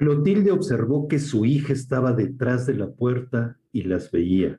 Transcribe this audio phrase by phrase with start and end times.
[0.00, 4.58] Clotilde observó que su hija estaba detrás de la puerta y las veía.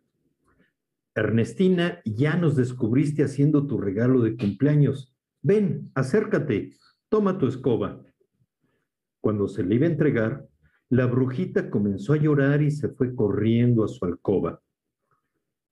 [1.16, 5.16] Ernestina, ya nos descubriste haciendo tu regalo de cumpleaños.
[5.42, 6.74] Ven, acércate,
[7.10, 8.06] toma tu escoba.
[9.20, 10.48] Cuando se le iba a entregar,
[10.90, 14.62] la brujita comenzó a llorar y se fue corriendo a su alcoba.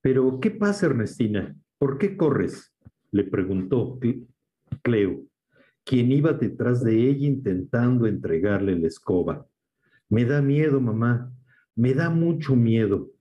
[0.02, 1.56] Pero, ¿qué pasa, Ernestina?
[1.78, 2.74] ¿Por qué corres?
[3.12, 4.00] le preguntó
[4.82, 5.26] Cleo,
[5.84, 9.46] quien iba detrás de ella intentando entregarle la escoba.
[10.10, 11.32] Me da miedo, mamá,
[11.76, 13.12] me da mucho miedo.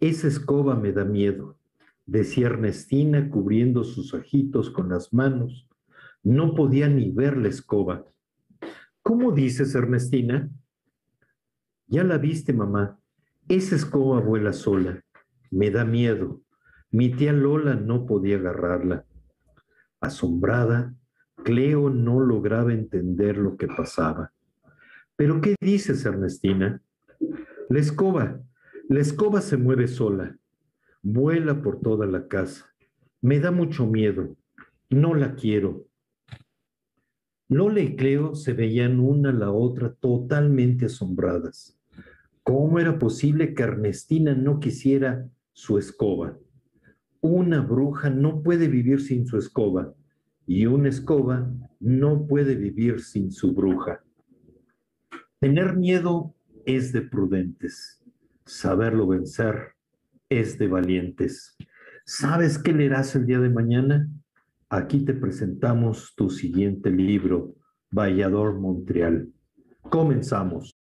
[0.00, 1.58] Esa escoba me da miedo,
[2.04, 5.66] decía Ernestina cubriendo sus ojitos con las manos.
[6.22, 8.04] No podía ni ver la escoba.
[9.02, 10.50] ¿Cómo dices, Ernestina?
[11.86, 12.98] Ya la viste, mamá.
[13.48, 15.02] Esa escoba vuela sola.
[15.50, 16.42] Me da miedo.
[16.90, 19.06] Mi tía Lola no podía agarrarla.
[20.00, 20.94] Asombrada,
[21.44, 24.32] Cleo no lograba entender lo que pasaba.
[25.20, 26.80] ¿Pero qué dices, Ernestina?
[27.68, 28.40] La escoba,
[28.88, 30.38] la escoba se mueve sola.
[31.02, 32.74] Vuela por toda la casa.
[33.20, 34.34] Me da mucho miedo.
[34.88, 35.84] No la quiero.
[37.50, 41.78] Lola y Cleo se veían una a la otra totalmente asombradas.
[42.42, 46.38] ¿Cómo era posible que Ernestina no quisiera su escoba?
[47.20, 49.92] Una bruja no puede vivir sin su escoba
[50.46, 54.02] y una escoba no puede vivir sin su bruja.
[55.40, 56.34] Tener miedo
[56.66, 58.04] es de prudentes,
[58.44, 59.74] saberlo vencer
[60.28, 61.56] es de valientes.
[62.04, 64.06] ¿Sabes qué leerás el día de mañana?
[64.68, 67.54] Aquí te presentamos tu siguiente libro,
[67.90, 69.32] Vallador Montreal.
[69.80, 70.79] Comenzamos.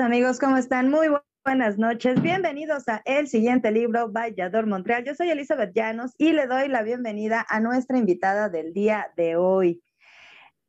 [0.00, 0.40] Amigos?
[0.40, 0.90] ¿Cómo están?
[0.90, 1.08] Muy
[1.44, 2.20] buenas noches.
[2.20, 5.04] Bienvenidos a el siguiente libro, Vallador Montreal.
[5.04, 9.36] Yo soy Elizabeth Llanos y le doy la bienvenida a nuestra invitada del día de
[9.36, 9.82] hoy.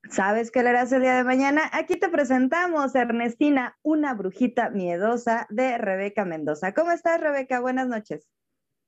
[0.10, 1.64] ¿Sabes qué leerás el día de mañana?
[1.72, 6.74] Aquí te presentamos Ernestina, una brujita miedosa de Rebeca Mendoza.
[6.74, 7.60] ¿Cómo estás, Rebeca?
[7.62, 8.28] Buenas noches.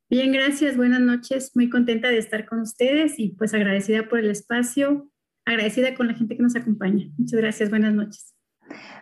[0.09, 0.78] Bien, gracias.
[0.78, 1.52] Buenas noches.
[1.56, 5.09] Muy contenta de estar con ustedes y pues agradecida por el espacio,
[5.46, 7.07] agradecida con la gente que nos acompaña.
[7.18, 7.69] Muchas gracias.
[7.72, 8.37] Buenas noches.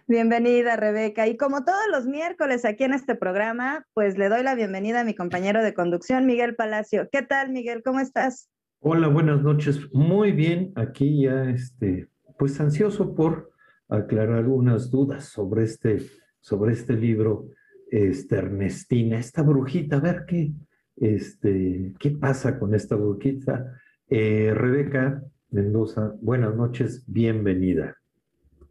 [0.08, 1.28] Bienvenida, Rebeca.
[1.28, 5.04] Y como todos los miércoles aquí en este programa, pues le doy la bienvenida a
[5.04, 7.10] mi compañero de conducción, Miguel Palacio.
[7.12, 7.82] ¿Qué tal, Miguel?
[7.84, 8.50] ¿Cómo estás?
[8.80, 9.80] Hola, buenas noches.
[9.94, 12.08] Muy bien, aquí ya, este,
[12.38, 13.52] pues ansioso por
[13.90, 16.06] aclarar unas dudas sobre este,
[16.40, 17.48] sobre este libro,
[17.90, 20.52] este, Ernestina, esta brujita, a ver qué,
[20.98, 23.80] este, qué pasa con esta brujita.
[24.08, 27.98] Eh, Rebeca Mendoza, buenas noches, bienvenida.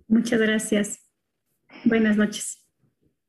[0.08, 1.00] Muchas gracias.
[1.84, 2.66] Buenas noches.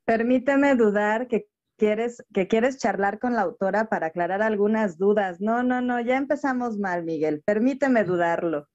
[0.05, 5.41] Permíteme dudar que quieres, que quieres charlar con la autora para aclarar algunas dudas.
[5.41, 7.41] No, no, no, ya empezamos mal, Miguel.
[7.45, 8.67] Permíteme dudarlo.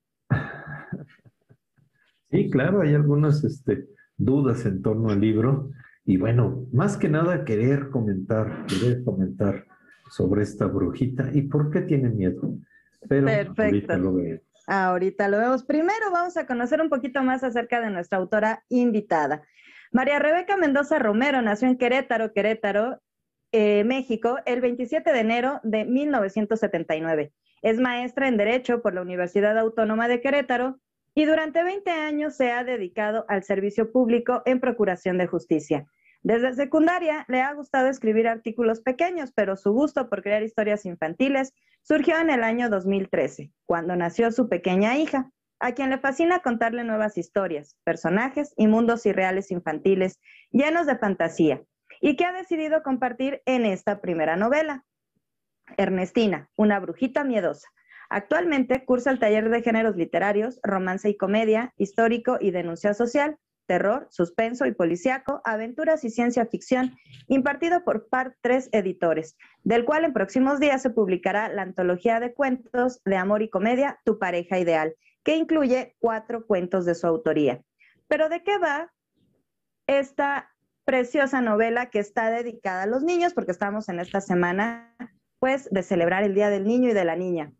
[2.30, 5.70] Sí, claro, hay algunas este, dudas en torno al libro.
[6.04, 9.66] Y bueno, más que nada querer comentar, querer comentar
[10.10, 12.56] sobre esta brujita y por qué tiene miedo.
[13.08, 13.62] Pero Perfecto.
[13.62, 14.49] ahorita lo vemos.
[14.66, 15.64] Ahorita lo vemos.
[15.64, 19.42] Primero vamos a conocer un poquito más acerca de nuestra autora invitada.
[19.92, 23.00] María Rebeca Mendoza Romero nació en Querétaro, Querétaro,
[23.52, 27.32] eh, México, el 27 de enero de 1979.
[27.62, 30.78] Es maestra en Derecho por la Universidad Autónoma de Querétaro
[31.14, 35.86] y durante 20 años se ha dedicado al servicio público en Procuración de Justicia.
[36.22, 41.54] Desde secundaria le ha gustado escribir artículos pequeños, pero su gusto por crear historias infantiles
[41.82, 45.30] surgió en el año 2013, cuando nació su pequeña hija,
[45.60, 50.18] a quien le fascina contarle nuevas historias, personajes y mundos irreales infantiles
[50.50, 51.62] llenos de fantasía,
[52.00, 54.84] y que ha decidido compartir en esta primera novela.
[55.76, 57.68] Ernestina, una brujita miedosa.
[58.08, 63.38] Actualmente cursa el taller de géneros literarios, romance y comedia, histórico y denuncia social,
[63.70, 66.96] terror, suspenso y policiaco, aventuras y ciencia ficción,
[67.28, 72.34] impartido por par tres editores, del cual en próximos días se publicará la antología de
[72.34, 77.62] cuentos de amor y comedia Tu pareja ideal, que incluye cuatro cuentos de su autoría.
[78.08, 78.92] Pero ¿de qué va
[79.86, 80.50] esta
[80.84, 83.34] preciosa novela que está dedicada a los niños?
[83.34, 84.96] Porque estamos en esta semana,
[85.38, 87.52] pues, de celebrar el Día del Niño y de la Niña.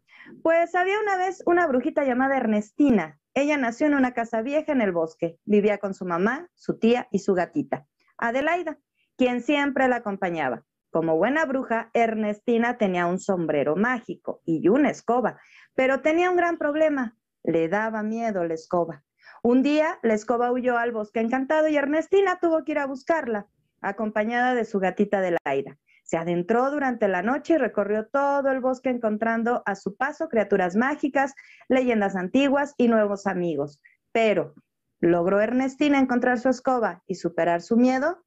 [0.43, 4.81] Pues había una vez una brujita llamada Ernestina, ella nació en una casa vieja en
[4.81, 5.39] el bosque.
[5.45, 7.87] Vivía con su mamá, su tía y su gatita,
[8.19, 8.79] Adelaida,
[9.17, 10.65] quien siempre la acompañaba.
[10.91, 15.41] Como buena bruja, Ernestina tenía un sombrero mágico y una escoba,
[15.75, 17.17] pero tenía un gran problema.
[17.45, 19.05] Le daba miedo la escoba.
[19.43, 23.47] Un día, la escoba huyó al bosque encantado y Ernestina tuvo que ir a buscarla,
[23.81, 25.79] acompañada de su gatita Adelaida.
[26.11, 30.75] Se adentró durante la noche y recorrió todo el bosque encontrando a su paso criaturas
[30.75, 31.35] mágicas,
[31.69, 33.81] leyendas antiguas y nuevos amigos.
[34.11, 34.55] Pero,
[34.99, 38.25] ¿logró Ernestina encontrar su escoba y superar su miedo?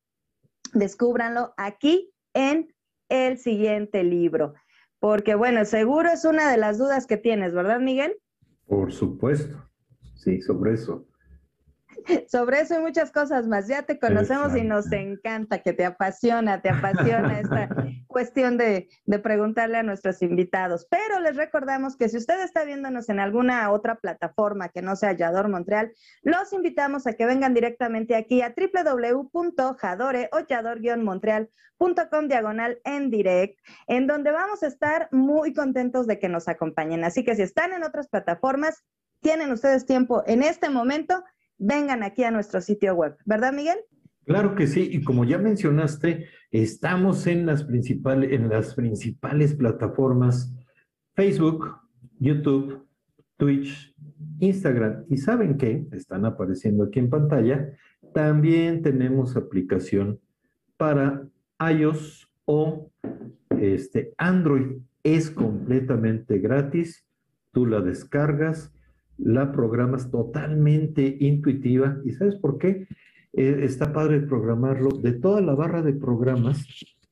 [0.74, 2.74] Descúbranlo aquí en
[3.10, 4.54] el siguiente libro.
[5.00, 8.16] Porque, bueno, seguro es una de las dudas que tienes, ¿verdad, Miguel?
[8.66, 9.62] Por supuesto.
[10.16, 11.06] Sí, sobre eso.
[12.28, 13.68] sobre eso y muchas cosas más.
[13.68, 17.70] Ya te conocemos y nos encanta que te apasiona, te apasiona esta
[18.08, 20.88] cuestión de, de, preguntarle a nuestros invitados.
[20.90, 25.14] Pero les recordamos que si usted está viéndonos en alguna otra plataforma que no sea
[25.14, 33.10] Yador Montreal, los invitamos a que vengan directamente aquí a www.jadore o yador-montreal.com diagonal en
[33.10, 37.04] direct, en donde vamos a estar muy contentos de que nos acompañen.
[37.04, 38.84] Así que si están en otras plataformas,
[39.22, 41.24] tienen ustedes tiempo en este momento
[41.58, 43.78] vengan aquí a nuestro sitio web, ¿verdad, Miguel?
[44.26, 50.54] Claro que sí, y como ya mencionaste, estamos en las principales, en las principales plataformas
[51.14, 51.76] Facebook,
[52.20, 52.88] YouTube,
[53.38, 53.94] Twitch,
[54.40, 55.06] Instagram.
[55.10, 57.78] Y saben que están apareciendo aquí en pantalla.
[58.14, 60.20] También tenemos aplicación
[60.78, 61.28] para
[61.60, 62.92] iOS o
[63.60, 64.78] este, Android.
[65.04, 67.06] Es completamente gratis.
[67.52, 68.74] Tú la descargas
[69.24, 71.98] la programas totalmente intuitiva.
[72.04, 72.88] ¿Y sabes por qué?
[73.34, 74.90] Eh, está padre programarlo.
[74.90, 76.68] De toda la barra de programas,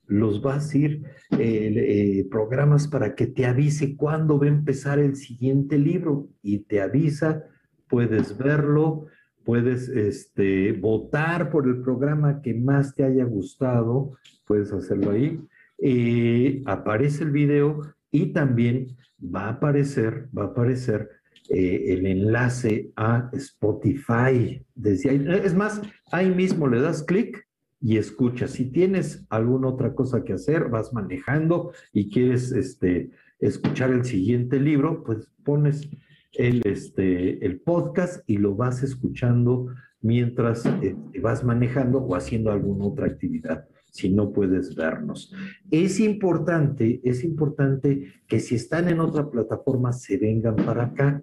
[0.07, 1.03] los vas a ir
[1.39, 6.81] eh, programas para que te avise cuándo va a empezar el siguiente libro y te
[6.81, 7.45] avisa,
[7.87, 9.07] puedes verlo,
[9.45, 15.39] puedes este, votar por el programa que más te haya gustado, puedes hacerlo ahí.
[15.77, 21.09] Eh, aparece el video y también va a aparecer, va a aparecer
[21.53, 24.63] eh, el enlace a Spotify.
[24.81, 27.45] es más, ahí mismo le das clic
[27.81, 28.51] y escuchas.
[28.51, 34.61] Si tienes alguna otra cosa que hacer, vas manejando y quieres este, escuchar el siguiente
[34.61, 35.89] libro, pues pones
[36.33, 39.67] el, este, el podcast y lo vas escuchando
[39.99, 45.33] mientras eh, vas manejando o haciendo alguna otra actividad si no puedes vernos.
[45.69, 51.21] Es importante, es importante que si están en otra plataforma se vengan para acá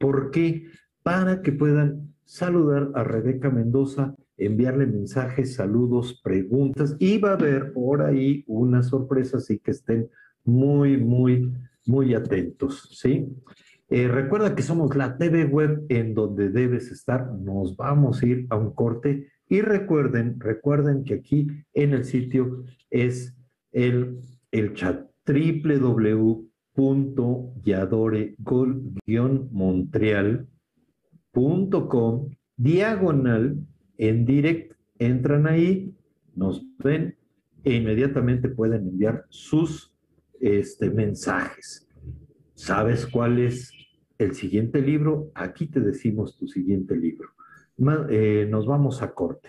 [0.00, 0.64] ¿Por qué?
[1.02, 7.74] Para que puedan saludar a Rebeca Mendoza, enviarle mensajes, saludos, preguntas y va a haber
[7.74, 10.08] por ahí una sorpresa, así que estén
[10.42, 11.52] muy, muy,
[11.84, 13.28] muy atentos, ¿sí?
[13.90, 17.30] Eh, recuerda que somos la TV web en donde debes estar.
[17.34, 22.64] Nos vamos a ir a un corte y recuerden, recuerden que aquí en el sitio
[22.88, 23.36] es
[23.72, 26.49] el, el chat www
[29.50, 33.58] montrealcom diagonal
[33.98, 34.72] en direct.
[34.98, 35.94] Entran ahí,
[36.34, 37.16] nos ven
[37.64, 39.92] e inmediatamente pueden enviar sus
[40.40, 41.86] este, mensajes.
[42.54, 43.72] ¿Sabes cuál es
[44.18, 45.30] el siguiente libro?
[45.34, 47.28] Aquí te decimos tu siguiente libro.
[48.10, 49.48] Eh, nos vamos a corte.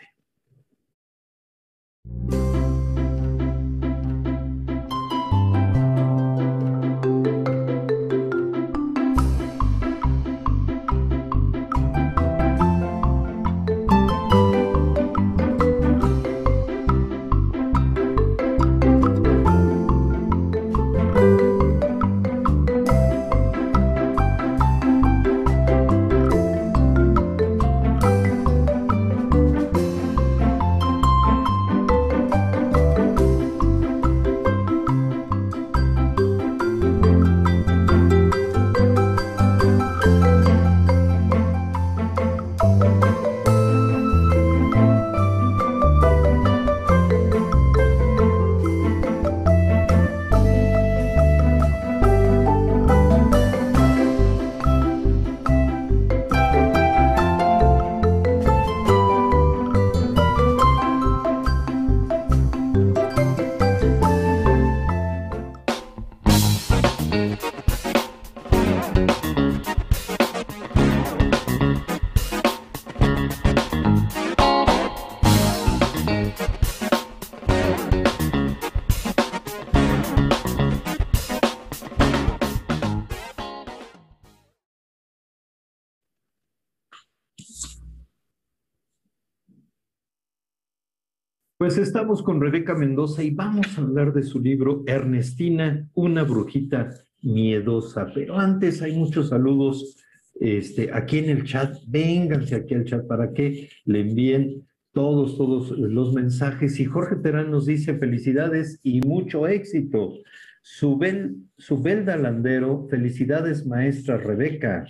[91.73, 96.89] Pues estamos con Rebeca Mendoza y vamos a hablar de su libro Ernestina, una brujita
[97.21, 98.11] miedosa.
[98.13, 99.95] Pero antes hay muchos saludos
[100.37, 101.77] este, aquí en el chat.
[101.87, 106.77] Vénganse aquí al chat para que le envíen todos, todos los mensajes.
[106.81, 110.15] Y Jorge Terán nos dice felicidades y mucho éxito.
[110.61, 114.85] Subel, Subelda Landero, felicidades maestra Rebeca.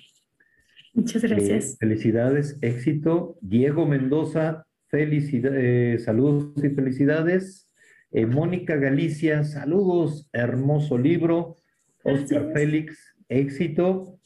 [0.95, 1.73] Muchas gracias.
[1.73, 3.37] Eh, felicidades, éxito.
[3.39, 7.71] Diego Mendoza, Felicidades, saludos y felicidades.
[8.11, 11.55] Eh, Mónica Galicia, saludos, hermoso libro.
[12.03, 14.19] Oscar Félix, éxito.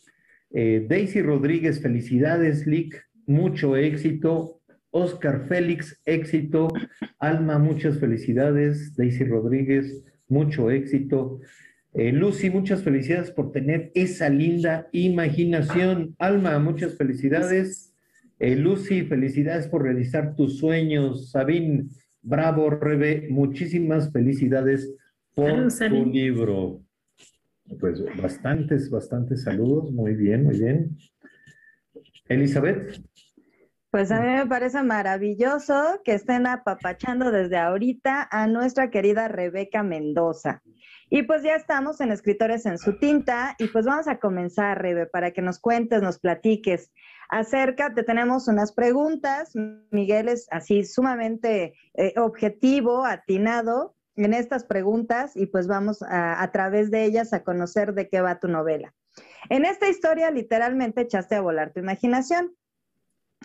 [0.52, 4.60] Eh, Daisy Rodríguez, felicidades, Lick, mucho éxito.
[4.90, 6.70] Oscar Félix, éxito.
[7.20, 8.96] Alma, muchas felicidades.
[8.96, 11.42] Daisy Rodríguez, mucho éxito.
[11.94, 16.16] Eh, Lucy, muchas felicidades por tener esa linda imaginación.
[16.18, 17.95] Alma, muchas felicidades.
[18.40, 21.32] Eh, Lucy, felicidades por realizar tus sueños.
[21.32, 24.94] Sabín, bravo, Rebe, muchísimas felicidades
[25.34, 26.82] por tu libro.
[27.80, 29.92] Pues bastantes, bastantes saludos.
[29.92, 30.98] Muy bien, muy bien.
[32.28, 33.02] Elizabeth.
[33.90, 39.84] Pues a mí me parece maravilloso que estén apapachando desde ahorita a nuestra querida Rebeca
[39.84, 40.62] Mendoza.
[41.10, 45.06] Y pues ya estamos en Escritores en su tinta y pues vamos a comenzar, Rebe,
[45.06, 46.92] para que nos cuentes, nos platiques
[47.30, 49.52] acércate, tenemos unas preguntas.
[49.92, 56.90] Miguel es así sumamente eh, objetivo, atinado en estas preguntas y pues vamos a, través
[56.90, 58.94] de ellas a conocer de qué va tu novela.
[59.50, 62.56] En esta historia literalmente echaste a volar tu imaginación.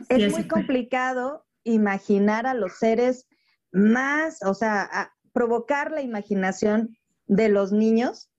[0.09, 3.27] es muy complicado imaginar a los seres
[3.73, 6.97] más, o sea, provocar la imaginación
[7.27, 8.31] de los niños,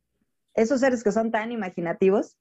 [0.53, 2.37] esos seres que son tan imaginativos.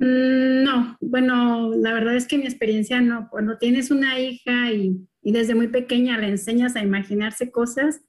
[0.00, 5.06] Mm, no, bueno, la verdad es que mi experiencia no, cuando tienes una hija y,
[5.22, 8.00] desde muy pequeña le enseñas a imaginarse cosas,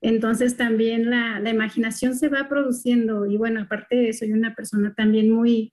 [0.00, 3.26] entonces también la, imaginación se va produciendo.
[3.26, 5.72] Y bueno, aparte soy una persona también muy,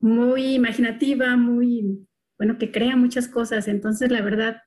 [0.00, 2.06] muy imaginativa, muy,
[2.38, 4.58] bueno, que crea muchas cosas, entonces la verdad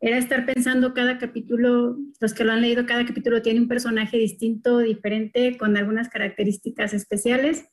[0.00, 4.18] era estar pensando cada capítulo, los que lo han leído, cada capítulo tiene un personaje
[4.18, 7.68] distinto, diferente, con algunas características especiales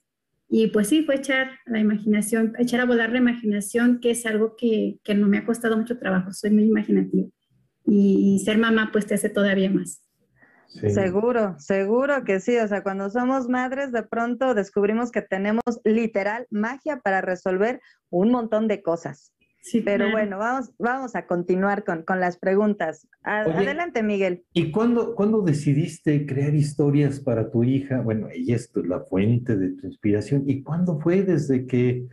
[0.48, 4.56] y pues sí, fue echar la imaginación, echar a volar la imaginación, que es algo
[4.56, 7.28] que, que no me ha costado mucho trabajo, soy muy imaginativa.
[7.88, 10.02] Y, ser mamá pues te hace todavía más.
[10.68, 12.58] Seguro, seguro que sí.
[12.58, 18.32] O sea, cuando somos madres, de pronto descubrimos que tenemos literal magia para resolver un
[18.32, 19.35] montón de cosas.
[19.66, 23.08] Sí, Pero bueno, vamos, vamos a continuar con, con las preguntas.
[23.24, 24.44] adelante, Miguel.
[24.54, 28.00] ¿Y cuándo, cuándo, decidiste crear historias para tu hija?
[28.02, 30.44] Bueno, ella es la fuente de tu inspiración.
[30.46, 32.06] ¿Y cuándo fue desde que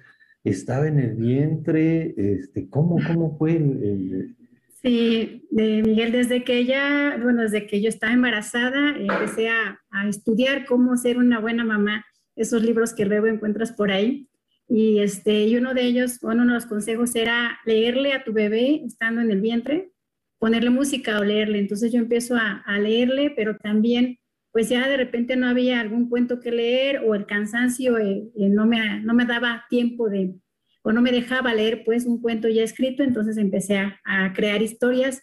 [0.44, 2.14] estaba en el vientre?
[2.16, 4.35] Este, ¿cómo, ¿Cómo fue el,
[4.80, 10.09] Sí, de Miguel, desde que ella, bueno, desde que yo estaba embarazada, empecé a, a
[10.09, 14.26] estudiar cómo ser una buena mamá, esos libros que luego encuentras por ahí.
[14.75, 18.33] Y, este, y uno de ellos, bueno, uno de los consejos era leerle a tu
[18.33, 19.93] bebé estando en el vientre,
[20.38, 21.59] ponerle música o leerle.
[21.59, 24.19] Entonces yo empiezo a, leerle, pero también,
[24.50, 28.49] pues ya de repente no había algún cuento que leer o el cansancio eh, eh,
[28.49, 30.37] no, me, no me daba tiempo de,
[30.83, 34.62] o no me dejaba leer pues un cuento ya escrito, entonces empecé a, a crear
[34.62, 35.23] historias.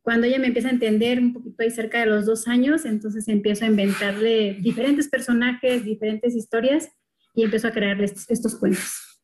[0.00, 3.28] Cuando ella me empieza a entender un poquito ahí cerca de los dos años, entonces
[3.28, 6.88] empiezo a inventarle diferentes personajes, diferentes historias
[7.36, 9.22] y empezó a crearles estos cuentos.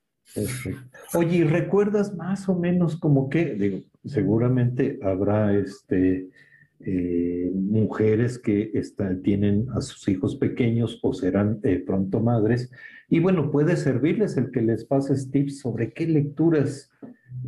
[1.15, 6.29] Oye, ¿y recuerdas más o menos como que, digo, seguramente habrá este,
[6.81, 12.71] eh, mujeres que están, tienen a sus hijos pequeños o serán eh, pronto madres,
[13.09, 16.91] y bueno, puede servirles el que les pases tips sobre qué lecturas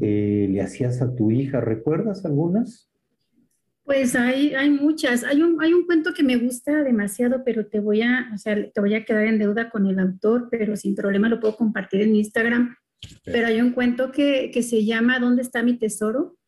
[0.00, 1.60] eh, le hacías a tu hija.
[1.60, 2.90] ¿Recuerdas algunas?
[3.84, 5.24] Pues hay, hay muchas.
[5.24, 8.56] Hay un, hay un cuento que me gusta demasiado, pero te voy a, o sea,
[8.70, 12.00] te voy a quedar en deuda con el autor, pero sin problema lo puedo compartir
[12.00, 12.76] en Instagram.
[13.24, 16.38] Pero hay un cuento que, que se llama ¿Dónde está mi tesoro?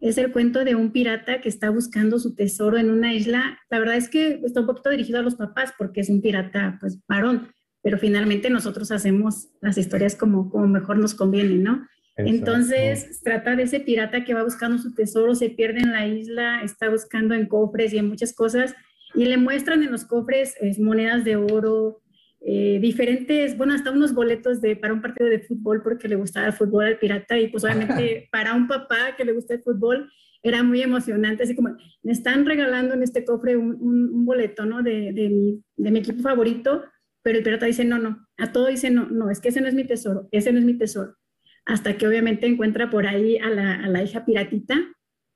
[0.00, 3.58] Es el cuento de un pirata que está buscando su tesoro en una isla.
[3.70, 6.76] La verdad es que está un poquito dirigido a los papás porque es un pirata,
[6.78, 7.48] pues, varón.
[7.82, 11.86] Pero finalmente nosotros hacemos las historias como, como mejor nos conviene, ¿no?
[12.16, 16.62] Entonces, trata de ese pirata que va buscando su tesoro, se pierde en la isla,
[16.62, 18.74] está buscando en cofres y en muchas cosas,
[19.14, 22.02] y le muestran en los cofres monedas de oro,
[22.44, 26.48] eh, diferentes, bueno, hasta unos boletos de, para un partido de fútbol porque le gustaba
[26.48, 30.10] el fútbol al pirata, y pues obviamente para un papá que le gusta el fútbol
[30.42, 34.82] era muy emocionante, así como, me están regalando en este cofre un, un, boleto, ¿no?
[34.82, 36.82] De, de, mi, de mi equipo favorito,
[37.22, 39.68] pero el pirata dice, no, no, a todo dice, no, no, es que ese no
[39.68, 41.16] es mi tesoro, ese no es mi tesoro
[41.64, 44.76] hasta que obviamente encuentra por ahí a la, hija piratita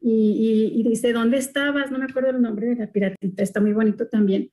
[0.00, 1.90] y, dice, ¿dónde estabas?
[1.90, 4.50] No me acuerdo el nombre de la piratita, está muy bonito también.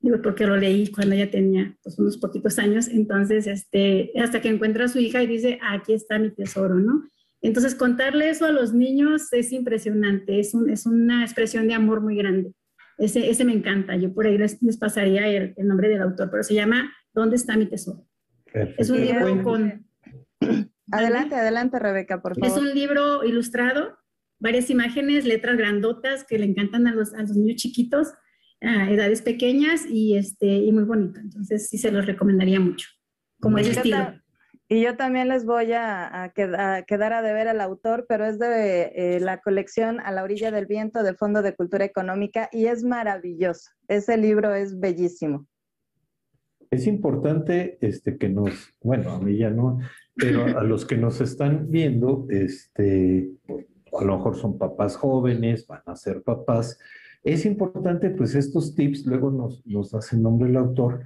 [0.00, 4.48] Digo, porque lo leí cuando ella tenía pues, unos poquitos años, entonces, este, hasta que
[4.48, 7.08] encuentra a su hija y dice, aquí está mi tesoro, ¿no?
[7.40, 12.00] Entonces, contarle eso a los niños es impresionante, es, un, es una expresión de amor
[12.00, 12.52] muy grande.
[12.98, 16.30] Ese, ese me encanta, yo por ahí les, les pasaría el, el, nombre del autor,
[16.30, 18.06] pero se llama ¿Dónde está mi tesoro?
[18.76, 19.86] Es un libro con...
[20.90, 22.56] Adelante, adelante, Rebeca, por favor.
[22.56, 23.98] Es un libro ilustrado,
[24.38, 28.12] varias imágenes, letras grandotas que le encantan a los, a los niños chiquitos,
[28.60, 31.20] a edades pequeñas y, este, y muy bonito.
[31.20, 32.88] Entonces, sí se los recomendaría mucho,
[33.40, 34.14] como ese estilo.
[34.68, 39.20] Y yo también les voy a, quedar a deber al autor, pero es de eh,
[39.20, 43.70] la colección A la orilla del viento de Fondo de Cultura Económica y es maravilloso.
[43.88, 45.46] Ese libro es bellísimo.
[46.70, 49.78] Es importante este, que nos, bueno, a mí ya no,
[50.16, 55.82] pero a los que nos están viendo, este, a lo mejor son papás jóvenes, van
[55.86, 56.78] a ser papás,
[57.22, 61.04] es importante pues estos tips, luego nos, nos hace nombre el autor,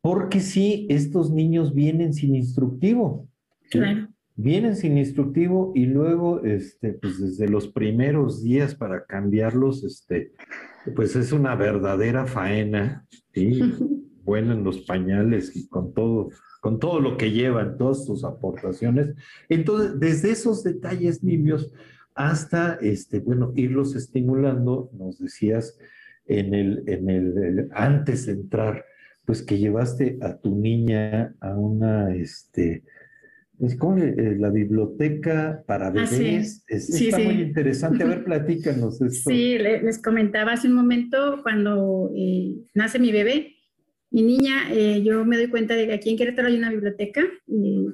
[0.00, 3.28] porque sí, estos niños vienen sin instructivo.
[3.70, 4.08] Claro.
[4.36, 10.32] Vienen sin instructivo y luego, este, pues desde los primeros días para cambiarlos, este,
[10.96, 13.60] pues es una verdadera faena, ¿sí?
[14.26, 16.30] en los pañales y con todo,
[16.60, 19.14] con todo lo que llevan, todas sus aportaciones.
[19.48, 21.72] Entonces, desde esos detalles niños
[22.14, 25.78] hasta, este, bueno, irlos estimulando, nos decías
[26.26, 28.84] en el, en el antes de entrar
[29.24, 32.82] pues que llevaste a tu niña a una, este,
[33.60, 36.64] es como eh, la biblioteca para bebés.
[36.66, 38.02] está muy interesante.
[38.02, 39.30] A ver, platícanos esto.
[39.30, 43.54] Sí, les comentaba hace un momento cuando eh, nace mi bebé,
[44.10, 47.22] mi niña, eh, yo me doy cuenta de que aquí en Querétaro hay una biblioteca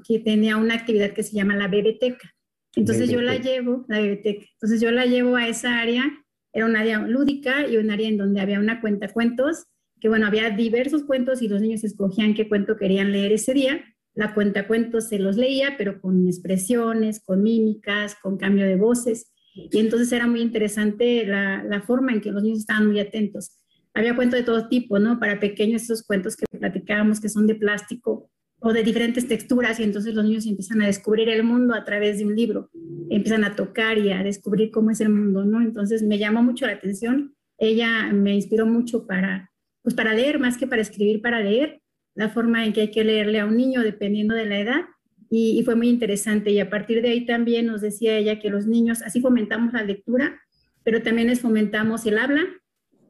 [0.07, 2.33] que tenía una actividad que se llama la bebeteca.
[2.75, 4.47] Entonces yo la llevo, la bebeteca.
[4.53, 6.05] Entonces yo la llevo a esa área,
[6.53, 9.67] era un área lúdica y un área en donde había una cuenta cuentos
[10.01, 13.85] que bueno, había diversos cuentos y los niños escogían qué cuento querían leer ese día.
[14.15, 19.33] La cuenta cuentos se los leía, pero con expresiones, con mímicas, con cambio de voces.
[19.55, 23.59] Y entonces era muy interesante la, la forma en que los niños estaban muy atentos.
[23.97, 25.19] Había cuentos de todo tipo, ¿no?
[25.19, 29.85] Para pequeños esos cuentos que platicábamos que son de plástico o de diferentes texturas y
[29.85, 32.71] entonces los niños empiezan a descubrir el mundo a través de un libro,
[33.09, 35.63] empiezan a tocar y a descubrir cómo es el mundo, ¿no?
[35.63, 40.59] Entonces me llamó mucho la atención, ella me inspiró mucho para pues para leer, más
[40.59, 41.81] que para escribir, para leer,
[42.15, 44.81] la forma en que hay que leerle a un niño dependiendo de la edad.
[45.31, 46.51] Y, fue muy interesante.
[46.51, 49.85] Y a partir de ahí también nos decía ella que los niños, así fomentamos la
[49.85, 50.41] lectura,
[50.83, 52.43] pero también les fomentamos el habla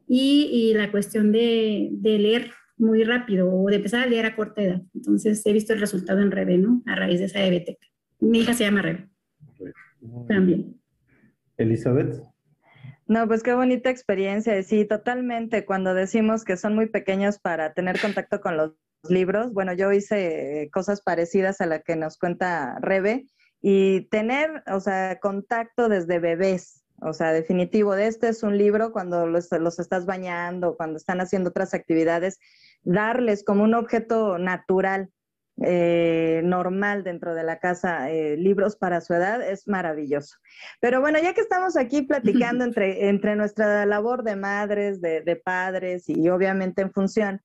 [0.07, 4.81] y, la cuestión de, leer muy rápido o de empezar a leer a corta edad.
[4.93, 6.81] Entonces he visto el resultado en Rebe, ¿no?
[6.85, 7.77] A raíz de esa EBTEC.
[8.19, 9.09] Mi hija se llama Rebe.
[10.27, 10.79] También.
[11.57, 12.21] Elizabeth.
[13.07, 14.61] No, pues qué bonita experiencia.
[14.63, 15.65] Sí, totalmente.
[15.65, 18.73] Cuando decimos que son muy pequeños para tener contacto con los
[19.09, 23.25] libros, bueno, yo hice cosas parecidas a la que nos cuenta Rebe
[23.61, 26.83] y tener, o sea, contacto desde bebés.
[26.99, 31.21] O sea, definitivo, de este es un libro cuando los, los estás bañando, cuando están
[31.21, 32.39] haciendo otras actividades,
[32.83, 35.11] darles como un objeto natural
[35.59, 40.37] eh, normal dentro de la casa, eh, libros para su edad, es maravilloso.
[40.79, 46.09] Pero bueno, ya que estamos aquí platicando entre, entre nuestra labor de madres, de, padres
[46.09, 47.41] y obviamente en función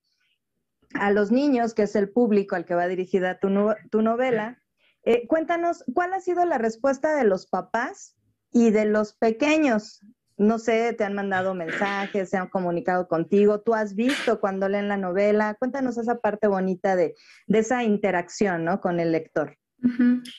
[0.93, 3.49] a los niños, que es el público al que va dirigida tu,
[3.89, 4.61] tu novela,
[5.05, 8.15] eh, cuéntanos, ¿cuál ha sido la respuesta de los papás
[8.53, 10.01] y de los pequeños
[10.37, 14.87] no sé, te han mandado mensajes, se han comunicado contigo, tú has visto cuando leen
[14.87, 15.55] la novela.
[15.59, 17.15] Cuéntanos esa parte bonita de,
[17.47, 18.81] esa interacción, ¿no?
[18.81, 19.57] Con el lector.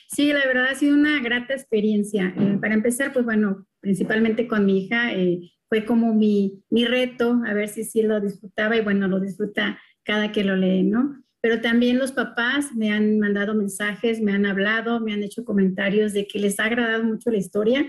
[0.07, 2.33] Sí, la verdad ha sido una grata experiencia.
[2.37, 7.41] Eh, para empezar, pues bueno, principalmente con mi hija, eh, fue como mi, mi reto,
[7.45, 11.23] a ver si sí lo disfrutaba y bueno, lo disfruta cada que lo lee, ¿no?
[11.41, 16.11] Pero también los papás me han mandado mensajes, me han hablado, me han hecho comentarios
[16.13, 17.85] de que les ha agradado mucho la historia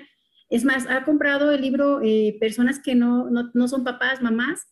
[0.48, 4.66] es más, ha comprado el libro eh, personas que no, no, no, son papás, mamás,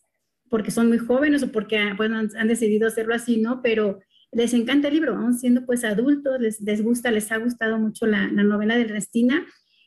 [0.49, 3.61] porque son muy jóvenes o porque bueno, han, decidido hacerlo así, ¿no?
[3.63, 7.79] Pero les encanta el libro, aún siendo pues adultos, les, les gusta, les ha gustado
[7.79, 9.47] mucho la, la novela de Restina.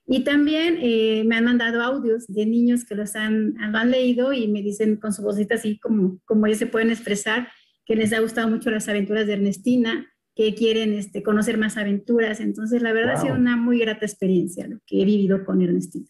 [0.10, 4.48] Y también eh, me han mandado audios de niños que los han, han leído y
[4.48, 7.50] me dicen con su vocita así como, como ellos se pueden expresar,
[7.86, 12.40] que les ha gustado mucho las aventuras de Ernestina, que quieren este, conocer más aventuras.
[12.40, 16.06] Entonces, la verdad ha sido una muy grata experiencia lo que he vivido con Ernestina.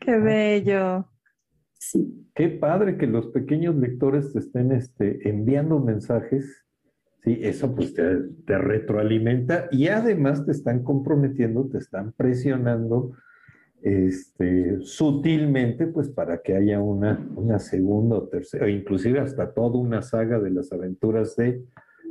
[0.00, 1.08] Qué bello.
[1.78, 2.26] Sí.
[2.34, 6.64] Qué padre que los pequeños lectores te estén este, enviando mensajes.
[7.22, 13.12] Sí, eso pues te, retroalimenta y además te están comprometiendo, te están presionando
[13.82, 19.78] este, sutilmente, pues para que haya una, una segunda o tercera, o inclusive hasta toda
[19.78, 21.62] una saga de las aventuras de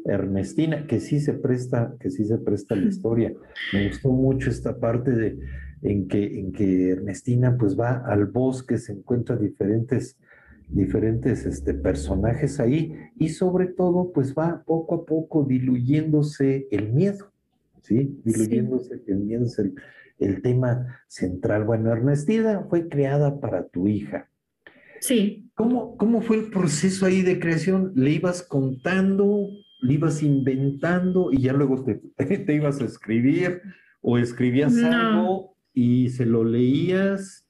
[0.05, 3.33] Ernestina, que sí se presta, que sí se presta la historia.
[3.73, 5.37] Me gustó mucho esta parte de
[5.81, 10.17] en que, en que Ernestina pues va al bosque, se encuentra diferentes,
[10.67, 17.31] diferentes este, personajes ahí y sobre todo pues va poco a poco diluyéndose el miedo,
[17.81, 18.19] ¿sí?
[18.23, 19.75] Diluyéndose el miedo es el,
[20.19, 21.63] el tema central.
[21.63, 24.29] Bueno, Ernestina fue creada para tu hija.
[24.99, 25.49] Sí.
[25.55, 27.91] ¿Cómo, ¿Cómo fue el proceso ahí de creación?
[27.95, 29.49] ¿Le ibas contando,
[29.81, 32.01] le ibas inventando y ya luego te,
[32.45, 33.61] te ibas a escribir
[34.01, 37.45] o escribías algo y se lo leías?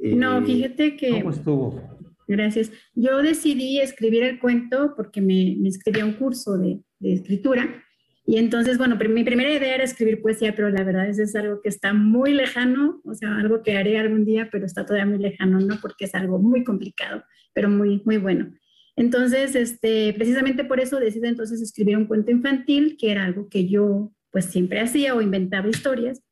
[0.00, 1.10] no, eh, fíjate que...
[1.10, 1.98] ¿Cómo estuvo?
[2.26, 2.70] Gracias.
[2.94, 7.82] Yo decidí escribir el cuento porque me, me inscribí a un curso de, de escritura
[8.24, 11.34] y entonces, bueno, mi primera idea era escribir poesía, pero la verdad es que es
[11.34, 15.10] algo que está muy lejano, o sea, algo que haré algún día, pero está todavía
[15.10, 15.76] muy lejano, ¿no?
[15.82, 18.52] Porque es algo muy complicado, pero muy, muy bueno.
[18.96, 23.68] Entonces, este, precisamente por eso decidí entonces escribir un cuento infantil, que era algo que
[23.68, 26.22] yo pues siempre hacía o inventaba historias.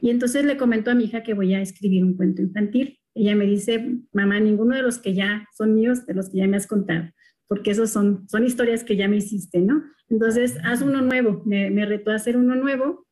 [0.00, 2.98] Y entonces le comentó a mi hija que voy a escribir un cuento infantil.
[3.14, 6.46] Ella me dice, mamá, ninguno de los que ya son míos, de los que ya
[6.46, 7.10] me has contado
[7.48, 9.82] porque esos son, son historias que ya me hiciste, ¿no?
[10.08, 13.06] Entonces, haz uno nuevo, me, me retó a hacer uno nuevo.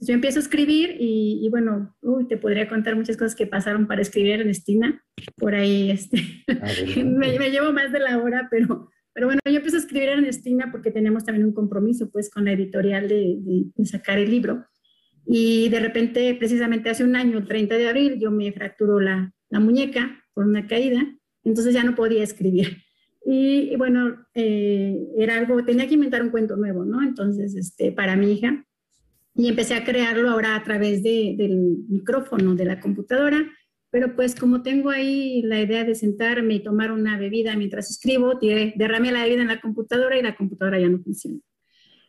[0.00, 4.02] Yo empiezo a escribir y, bueno, uy, te podría contar muchas cosas que pasaron para
[4.02, 5.04] escribir Ernestina.
[5.36, 6.22] Por ahí este,
[7.04, 10.70] me, me, llevo más de la hora, pero, pero bueno, yo empiezo a escribir Ernestina
[10.70, 13.38] porque teníamos también un compromiso pues con la editorial de,
[13.74, 14.66] de, sacar el libro.
[15.26, 19.32] Y de repente, precisamente hace un año, el 30 de abril, yo me fracturó la,
[19.50, 21.04] la muñeca por una caída,
[21.42, 22.78] entonces ya no podía escribir.
[23.30, 27.02] Y, bueno, eh, era algo, tenía que inventar un cuento nuevo, ¿no?
[27.02, 28.64] Entonces, este, para mi hija.
[29.38, 31.56] Y empecé a crearlo ahora a través de, del
[31.88, 33.48] micrófono de la computadora.
[33.90, 38.36] Pero pues como tengo ahí la idea de sentarme y tomar una bebida mientras escribo,
[38.38, 41.38] tiré, derramé la bebida en la computadora y la computadora ya no funciona.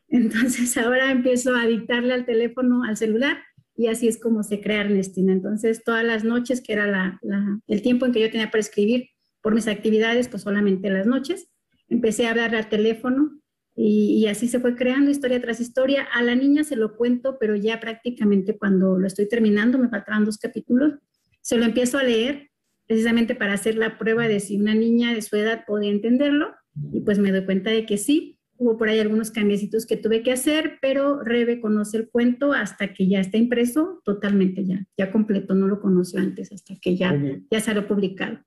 [0.07, 3.37] Entonces ahora empiezo a dictarle al teléfono, al celular,
[3.77, 5.31] y así es como se crea Ernestina.
[5.31, 8.59] Entonces todas las noches, que era la, la, el tiempo en que yo tenía para
[8.59, 9.11] escribir,
[9.41, 11.49] por mis actividades, pues solamente las noches.
[11.87, 13.38] Empecé a hablar al teléfono
[13.81, 16.03] y, así se fue creando historia tras historia.
[16.13, 20.25] A la niña se lo cuento, pero ya prácticamente cuando lo estoy terminando, me faltaban
[20.25, 20.95] dos capítulos,
[21.41, 22.49] se lo empiezo a leer
[22.87, 26.47] precisamente para hacer la prueba de si una niña de su edad podía entenderlo
[26.91, 28.35] y pues me doy cuenta de que sí.
[28.57, 32.93] Hubo por ahí algunos cambiecitos que tuve que hacer, pero Rebe conoce el cuento hasta
[32.93, 37.17] que ya está impreso totalmente ya, ya completo, no lo conoció antes, hasta que ya,
[37.49, 38.39] ya salió publicado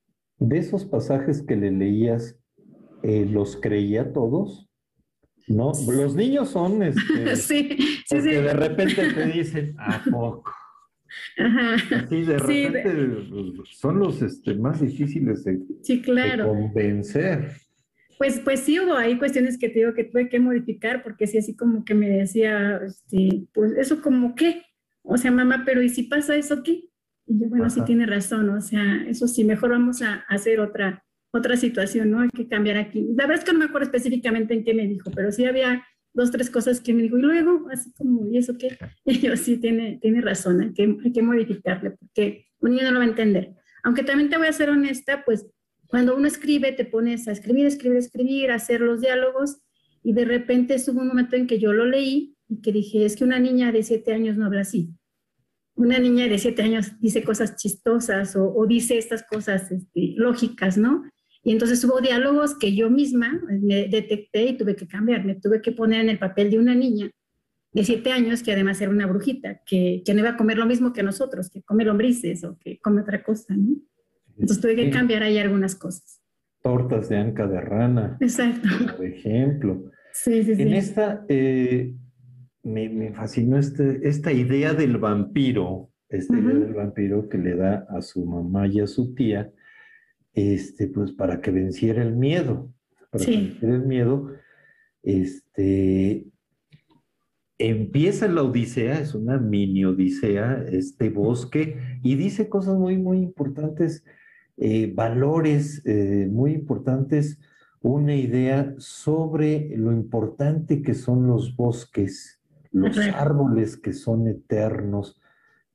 [0.48, 2.36] de esos pasajes que le leías,
[3.02, 4.68] eh, ¿los creía todos?
[5.48, 5.72] ¿No?
[5.90, 10.52] Los niños son, este, sí, sí, porque de repente te dicen, ¿a poco?
[11.38, 11.76] Ajá.
[12.08, 15.60] Sí, de repente son los este, más difíciles de,
[16.42, 17.52] convencer.
[18.18, 21.38] Pues, pues sí hubo ahí cuestiones que te digo que tuve que modificar porque sí,
[21.38, 24.62] así como que me decía, este, pues eso como qué,
[25.02, 26.84] o sea, mamá, pero ¿y si pasa eso qué?
[27.26, 31.04] Y yo, bueno, sí tiene razón, o sea, eso sí, mejor vamos a hacer otra,
[31.32, 32.20] otra situación, ¿no?
[32.20, 33.06] Hay que cambiar aquí.
[33.16, 35.84] La verdad es que no me acuerdo específicamente en qué me dijo, pero sí había
[36.12, 38.76] dos, tres cosas que me dijo, y luego, así como, ¿y eso qué?
[39.04, 42.92] Y yo, sí, tiene, tiene razón, hay que, hay que modificarle, porque un niño no
[42.92, 43.54] lo va a entender.
[43.82, 45.46] Aunque también te voy a ser honesta, pues
[45.86, 49.62] cuando uno escribe, te pones a escribir, escribir, escribir, a hacer los diálogos,
[50.04, 53.16] y de repente estuvo un momento en que yo lo leí y que dije, es
[53.16, 54.94] que una niña de siete años no habla así
[55.74, 61.04] una niña de siete años dice cosas chistosas o, dice estas cosas este, lógicas, ¿no?
[61.44, 65.60] Y entonces hubo diálogos que yo misma me detecté y tuve que cambiar, me tuve
[65.60, 67.10] que poner en el papel de una niña
[67.72, 70.66] de siete años que además era una brujita, que, que no iba a comer lo
[70.66, 73.76] mismo que nosotros, que come lombrices o que come otra cosa, ¿no?
[74.32, 76.20] Entonces tuve que cambiar ahí algunas cosas.
[76.62, 78.16] Tortas de anca de rana.
[78.20, 78.68] Exacto.
[78.96, 79.90] Por ejemplo.
[80.12, 80.62] Sí, sí, sí.
[80.62, 81.94] En esta, eh,
[82.62, 88.02] me, fascinó este, esta idea del vampiro, esta idea del vampiro que le da a
[88.02, 89.50] su mamá y a su tía,
[90.34, 92.72] este, pues para que venciera el miedo.
[93.10, 94.30] Para que venciera el miedo,
[95.02, 96.26] este,
[97.58, 104.04] empieza la odisea, es una mini odisea, este bosque, y dice cosas muy, muy importantes,
[104.56, 107.38] eh, valores eh, muy importantes,
[107.80, 112.42] una idea sobre lo importante que son los bosques
[112.72, 115.20] los árboles que son eternos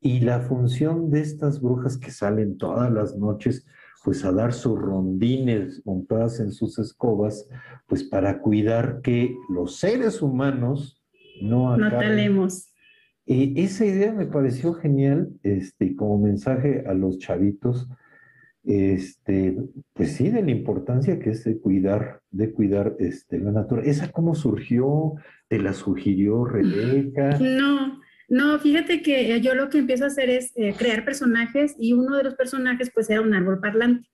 [0.02, 3.66] y la función de estas brujas que salen todas las noches
[4.08, 7.46] pues a dar sus rondines montadas en sus escobas,
[7.88, 11.04] pues para cuidar que los seres humanos
[11.42, 12.48] no acaben,
[13.26, 17.90] Y esa idea me pareció genial, este, como mensaje a los chavitos,
[18.64, 19.58] este,
[19.92, 24.06] pues sí, de la importancia que es de cuidar, de cuidar este, la naturaleza.
[24.06, 25.16] ¿Esa cómo surgió?
[25.50, 27.38] ¿Te la sugirió Rebeca?
[27.40, 31.94] No, no, fíjate que yo lo que empiezo a hacer es eh, crear personajes y
[31.94, 34.10] uno de los personajes pues era un árbol parlante.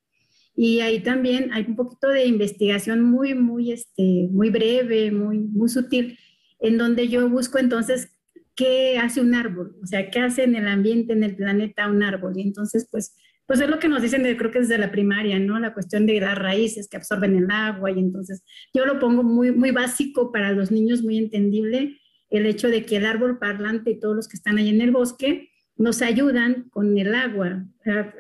[0.55, 5.67] Y ahí también hay un poquito de investigación muy, muy, este, muy breve, muy, muy
[5.67, 6.19] sutil,
[6.59, 8.09] en donde yo busco entonces
[8.55, 12.03] qué hace un árbol, o sea, qué hace en el ambiente, en el planeta un
[12.03, 12.33] árbol.
[12.37, 13.15] Y entonces, pues,
[13.47, 15.59] pues es lo que nos dicen, creo que desde la primaria, ¿no?
[15.59, 18.43] La cuestión de las raíces que absorben el agua y entonces
[18.75, 21.99] yo lo pongo muy, muy básico para los niños, muy entendible,
[22.33, 24.91] el hecho de que el árbol parlante y todos los que están ahí en el
[24.91, 27.65] bosque nos ayudan con el agua,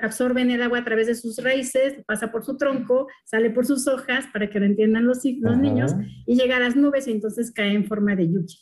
[0.01, 3.87] absorben el agua a través de sus raíces, pasa por su tronco, sale por sus
[3.87, 5.93] hojas para que lo entiendan los, los niños
[6.27, 8.55] y llega a las nubes y entonces cae en forma de lluvia.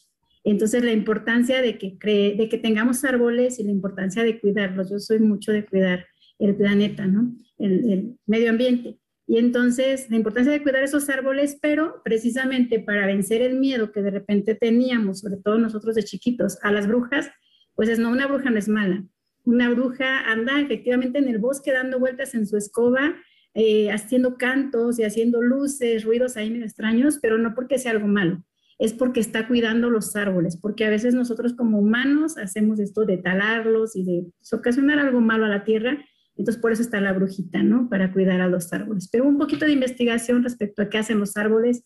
[0.43, 4.89] Entonces la importancia de que, de que tengamos árboles y la importancia de cuidarlos.
[4.89, 6.05] Yo soy mucho de cuidar
[6.39, 7.35] el planeta, ¿no?
[7.59, 9.00] El, el medio ambiente.
[9.31, 14.01] Y entonces la importancia de cuidar esos árboles, pero precisamente para vencer el miedo que
[14.01, 17.31] de repente teníamos, sobre todo nosotros de chiquitos, a las brujas,
[17.73, 19.05] pues es no, una bruja no es mala.
[19.45, 23.15] Una bruja anda efectivamente en el bosque dando vueltas en su escoba,
[23.53, 28.07] eh, haciendo cantos y haciendo luces, ruidos ahí medio extraños, pero no porque sea algo
[28.07, 28.43] malo,
[28.79, 33.17] es porque está cuidando los árboles, porque a veces nosotros como humanos hacemos esto de
[33.17, 36.03] talarlos y de ocasionar algo malo a la tierra,
[36.41, 37.87] entonces por eso está la brujita, ¿no?
[37.87, 39.07] Para cuidar a los árboles.
[39.11, 41.83] Pero un poquito de investigación respecto a qué hacen los árboles,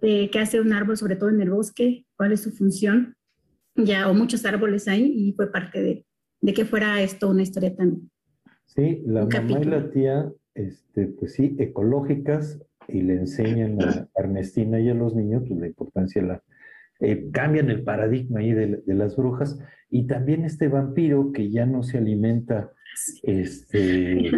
[0.00, 3.14] eh, qué hace un árbol, sobre todo en el bosque, cuál es su función
[3.76, 6.04] ya o muchos árboles ahí y fue parte de,
[6.40, 8.10] de que fuera esto una historia tan...
[8.66, 14.80] Sí, la mamá y la tía, este, pues sí, ecológicas y le enseñan a Ernestina
[14.80, 16.42] y a los niños pues, la importancia de la...
[16.98, 19.60] Eh, cambian el paradigma ahí de, de, las brujas
[19.90, 22.72] y también este vampiro que ya no se alimenta
[23.22, 24.30] este,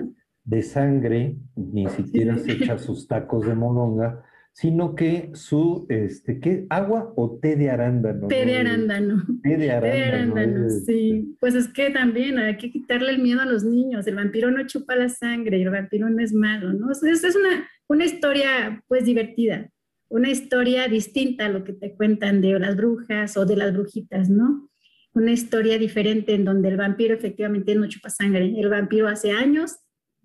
[0.44, 6.66] de sangre, ni siquiera se echa sus tacos de molonga, sino que su, este, ¿qué?
[6.70, 8.28] ¿Agua o té de arándano?
[8.28, 9.24] Té de arándano.
[9.42, 10.70] Té de arándano.
[10.70, 11.36] sí.
[11.40, 14.06] Pues es que también hay que quitarle el miedo a los niños.
[14.06, 16.92] El vampiro no chupa la sangre el vampiro no es malo, ¿no?
[16.92, 19.70] Es, es una, una historia, pues, divertida.
[20.08, 24.30] Una historia distinta a lo que te cuentan de las brujas o de las brujitas,
[24.30, 24.70] ¿no?
[25.14, 28.52] Una historia diferente en donde el vampiro efectivamente no chupa sangre.
[28.56, 29.76] El vampiro hace años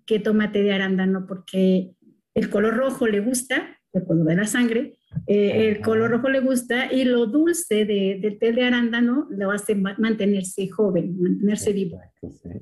[0.04, 1.92] que toma té de arándano porque
[2.34, 6.40] el color rojo le gusta el color de la sangre, eh, el color rojo le
[6.40, 12.00] gusta y lo dulce de, del té de arándano lo hace mantenerse joven, mantenerse vivo,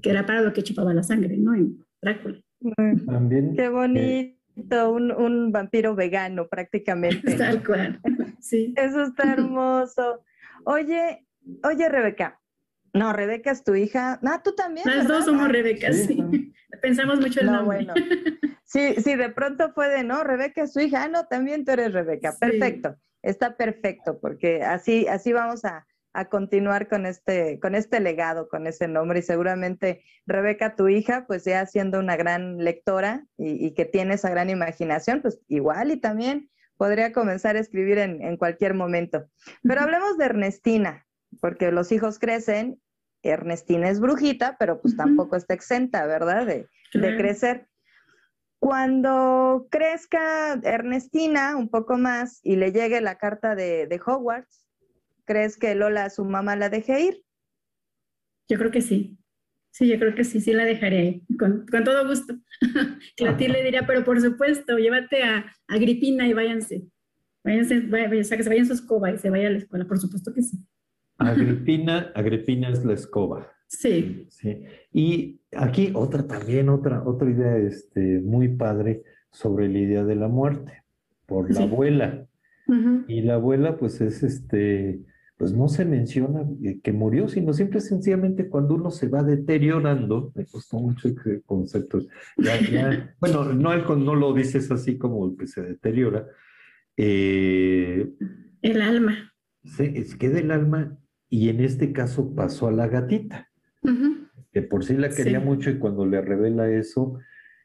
[0.00, 1.54] que era para lo que chupaba la sangre, ¿no?
[1.54, 2.40] En Drácula.
[3.06, 7.36] También, Qué bonito, un, un, vampiro vegano prácticamente.
[7.36, 8.00] Tal cual,
[8.40, 8.72] sí.
[8.76, 10.22] Eso está hermoso.
[10.64, 11.26] Oye,
[11.64, 12.40] oye, Rebeca.
[12.94, 14.18] No, Rebeca es tu hija.
[14.24, 14.86] Ah, tú también.
[14.86, 16.52] Las dos somos Rebeca, sí.
[16.82, 17.84] Pensamos mucho en no, nombre.
[17.84, 17.94] Bueno.
[18.68, 21.72] Sí, sí, de pronto fue de, no, Rebeca es su hija, ah, no, también tú
[21.72, 27.74] eres Rebeca, perfecto, está perfecto, porque así, así vamos a, a, continuar con este, con
[27.74, 32.58] este legado, con ese nombre, y seguramente Rebeca, tu hija, pues ya siendo una gran
[32.58, 37.60] lectora y, y que tiene esa gran imaginación, pues igual y también podría comenzar a
[37.60, 39.30] escribir en, en cualquier momento.
[39.62, 41.06] Pero hablemos de Ernestina,
[41.40, 42.80] porque los hijos crecen,
[43.22, 46.46] Ernestina es brujita, pero pues tampoco está exenta, ¿verdad?
[46.46, 47.68] De, de crecer.
[48.60, 54.66] Cuando crezca Ernestina un poco más y le llegue la carta de, de Hogwarts,
[55.24, 57.24] ¿crees que Lola, a su mamá, la deje ir?
[58.48, 59.18] Yo creo que sí.
[59.70, 62.34] Sí, yo creo que sí, sí la dejaré con, con todo gusto.
[63.16, 66.86] Clotilde le diría, pero por supuesto, llévate a, a Agripina y váyanse.
[67.44, 69.84] Váyanse, váyanse, o sea, que se vayan su escoba y se vaya a la escuela,
[69.86, 70.58] por supuesto que sí.
[71.18, 73.52] Agripina, Agripina es la escoba.
[73.66, 74.26] Sí.
[74.30, 74.64] sí.
[74.92, 80.28] Y aquí otra también, otra, otra idea este, muy padre sobre la idea de la
[80.28, 80.84] muerte,
[81.26, 82.24] por la abuela.
[83.06, 85.00] Y la abuela, pues es este,
[85.38, 86.44] pues no se menciona
[86.82, 92.00] que murió, sino siempre sencillamente cuando uno se va deteriorando, me costó mucho el concepto,
[93.20, 96.26] bueno, no, no lo dices así como que se deteriora.
[96.96, 98.10] Eh,
[98.60, 99.32] el alma.
[99.64, 100.98] Sí, es que del alma,
[101.30, 103.48] y en este caso pasó a la gatita
[104.52, 107.18] que por sí la quería mucho y cuando le revela eso,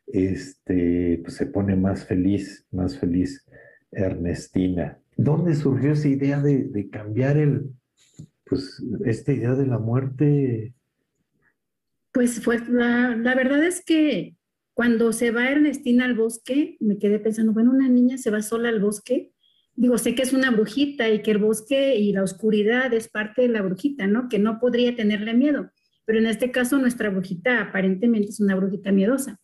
[0.07, 3.45] este, pues se pone más feliz, más feliz
[3.91, 4.99] Ernestina.
[5.15, 7.69] ¿Dónde surgió esa idea de, cambiar el,
[8.45, 10.73] pues, esta idea de la muerte?
[12.11, 14.35] Pues fue, la, la verdad es que
[14.73, 18.69] cuando se va Ernestina al bosque, me quedé pensando, bueno, una niña se va sola
[18.69, 19.32] al bosque,
[19.75, 23.43] digo, sé que es una brujita y que el bosque y la oscuridad es parte
[23.43, 24.29] de la brujita, ¿no?
[24.29, 25.71] Que no podría tenerle miedo.
[26.05, 29.39] Pero en este caso nuestra brujita aparentemente es una brujita miedosa.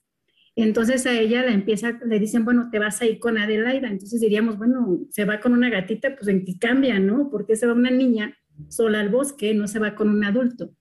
[0.56, 3.88] Entonces a ella la empieza, le dicen, bueno, te vas a ir con Adelaida.
[3.88, 7.30] Entonces diríamos, bueno, se va con una gatita, pues en qué cambia, ¿no?
[7.30, 8.36] Porque se va una niña
[8.68, 10.72] sola al bosque, no se va con un adulto.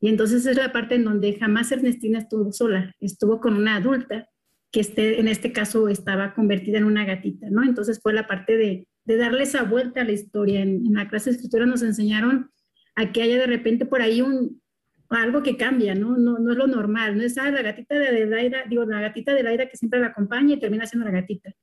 [0.00, 4.28] Y entonces es la parte en donde jamás Ernestina estuvo sola, estuvo con una adulta
[4.70, 7.62] que este, en este caso estaba convertida en una gatita, ¿no?
[7.62, 10.60] Entonces fue la parte de, de darle esa vuelta a la historia.
[10.60, 12.50] En, en, la clase de escritura nos enseñaron
[12.94, 14.60] a que haya de repente por ahí un,
[15.08, 16.18] algo que cambia, ¿no?
[16.18, 16.38] ¿no?
[16.38, 19.42] No es lo normal, no es ah, la gatita de Laida, digo, la gatita de
[19.42, 21.54] Laida que siempre la acompaña y termina siendo la gatita.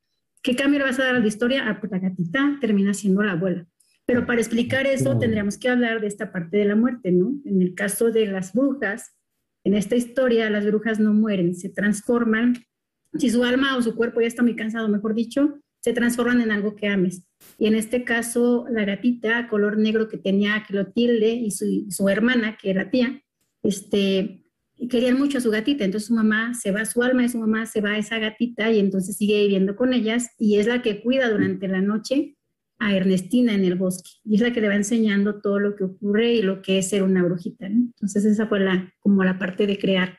[0.42, 1.70] ¿Qué cambio le vas a dar a la historia?
[1.70, 3.68] Ah, pues la gatita termina siendo la abuela.
[4.08, 7.36] Pero para explicar eso tendríamos que hablar de esta parte de la muerte, ¿no?
[7.46, 9.16] En el caso de las brujas,
[9.64, 12.56] en esta historia las brujas no mueren, se transforman.
[13.20, 16.52] Si su alma o su cuerpo ya está muy cansado, mejor dicho, se transforman en
[16.52, 17.28] algo que ames.
[17.60, 22.58] Y en este caso, la gatita color negro que tenía Clotilde y su, su hermana,
[22.60, 23.22] que era tía,
[23.62, 24.44] este,
[24.90, 27.68] querían mucho a su gatita, entonces su mamá se va, su alma de su mamá
[27.68, 31.02] se va a esa gatita y entonces sigue viviendo con ellas y es la que
[31.04, 32.36] cuida durante la noche
[32.80, 35.84] a Ernestina en el bosque y es la que le va enseñando todo lo que
[35.84, 37.68] ocurre y lo que es ser una brujita.
[37.68, 40.18] Entonces esa fue la, como la parte de crear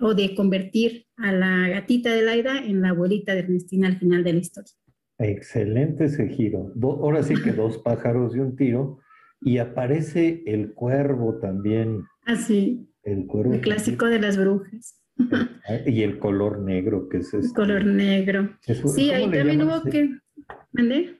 [0.00, 4.22] o de convertir a la gatita de Laida en la abuelita de Ernestina al final
[4.24, 4.72] de la historia.
[5.18, 6.72] Excelente ese giro.
[6.82, 8.98] ahora sí que dos pájaros de un tiro
[9.40, 12.86] y aparece el cuervo también Así.
[12.86, 13.54] Ah, el cuervo.
[13.54, 15.00] El clásico de las brujas.
[15.86, 17.46] Y el color negro, que es este.
[17.46, 18.56] El color negro.
[18.60, 20.10] sí, ahí también hubo que.
[20.72, 21.18] ¿Mandé?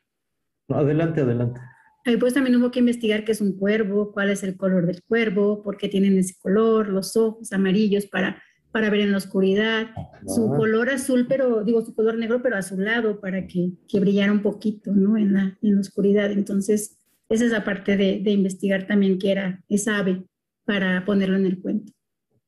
[0.69, 1.61] adelante, adelante.
[2.05, 5.03] Ahí pues también hubo que investigar qué es un cuervo, cuál es el color del
[5.03, 8.41] cuervo, por qué tienen ese color, los ojos amarillos para,
[8.73, 9.89] para ver en la oscuridad,
[10.27, 14.43] su color azul, pero digo su color negro, pero azulado para que, que brillara un
[14.43, 15.17] poquito, ¿no?
[15.17, 16.31] En la, en la oscuridad.
[16.31, 20.25] Entonces, esa es la parte de, de investigar también qué era esa ave
[20.65, 21.93] para ponerlo en el cuento.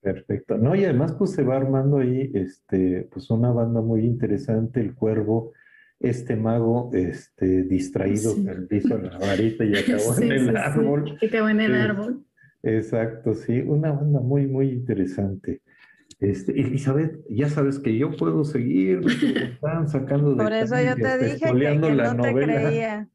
[0.00, 0.56] Perfecto.
[0.56, 4.94] No, y además pues se va armando ahí este, pues una banda muy interesante, el
[4.94, 5.52] cuervo,
[6.00, 8.34] este mago este, distraído
[8.68, 11.16] que hizo la varita y acabó en el árbol.
[11.20, 12.24] Sí, acabó en el árbol.
[12.62, 15.62] Exacto, sí, una banda muy, muy interesante.
[16.20, 19.00] Este, Elizabeth, ya sabes que yo puedo seguir,
[19.54, 23.08] están sacando de Por eso yo te dije que, no te creía.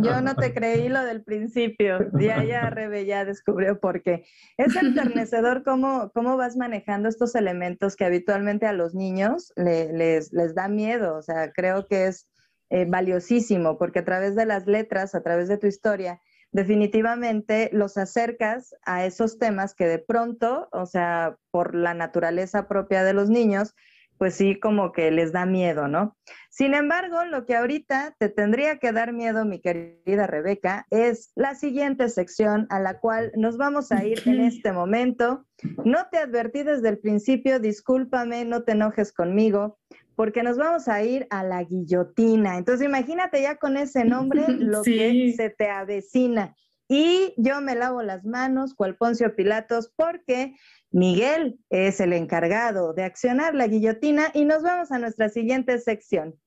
[0.00, 2.10] Yo no te creí lo del principio.
[2.18, 4.24] Ya, ya, Rebe ya descubrió por qué.
[4.56, 10.54] Es enternecedor cómo, cómo vas manejando estos elementos que habitualmente a los niños les, les
[10.54, 11.16] da miedo.
[11.16, 12.26] O sea, creo que es
[12.70, 16.20] eh, valiosísimo porque a través de las letras, a través de tu historia,
[16.52, 23.04] definitivamente los acercas a esos temas que de pronto, o sea, por la naturaleza propia
[23.04, 23.74] de los niños,
[24.20, 26.14] pues sí, como que les da miedo, ¿no?
[26.50, 31.54] Sin embargo, lo que ahorita te tendría que dar miedo, mi querida Rebeca, es la
[31.54, 35.46] siguiente sección a la cual nos vamos a ir en este momento.
[35.86, 39.79] No te advertí desde el principio, discúlpame, no te enojes conmigo,
[40.20, 42.58] porque nos vamos a ir a la guillotina.
[42.58, 46.54] Entonces imagínate ya con ese nombre lo que se te avecina.
[46.88, 50.56] Y yo me lavo las manos, cual Poncio Pilatos, porque
[50.90, 56.38] Miguel es el encargado de accionar la guillotina y nos vamos a nuestra siguiente sección.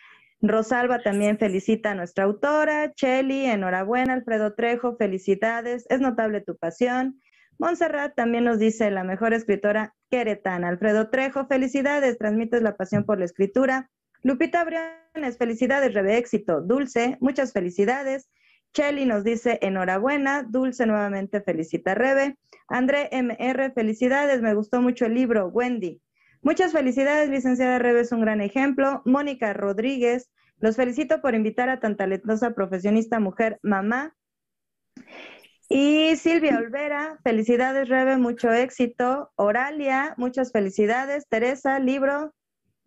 [0.40, 2.92] Rosalba también felicita a nuestra autora.
[2.94, 4.12] Cheli, enhorabuena.
[4.12, 5.84] Alfredo Trejo, felicidades.
[5.88, 7.20] Es notable tu pasión.
[7.58, 10.68] Montserrat también nos dice la mejor escritora queretana.
[10.68, 12.18] Alfredo Trejo, felicidades.
[12.18, 13.90] Transmites la pasión por la escritura.
[14.22, 16.60] Lupita Briones, felicidades, Rebe Éxito.
[16.60, 18.28] Dulce, muchas felicidades.
[18.72, 20.44] Cheli nos dice enhorabuena.
[20.44, 22.36] Dulce nuevamente felicita Rebe.
[22.68, 24.40] André MR, felicidades.
[24.40, 25.48] Me gustó mucho el libro.
[25.48, 26.00] Wendy.
[26.42, 29.02] Muchas felicidades, licenciada Rebe, es un gran ejemplo.
[29.04, 34.14] Mónica Rodríguez, los felicito por invitar a tan talentosa profesionista mujer, mamá.
[35.68, 39.30] Y Silvia Olvera, felicidades Rebe, mucho éxito.
[39.36, 41.28] Oralia, muchas felicidades.
[41.28, 42.32] Teresa, libro,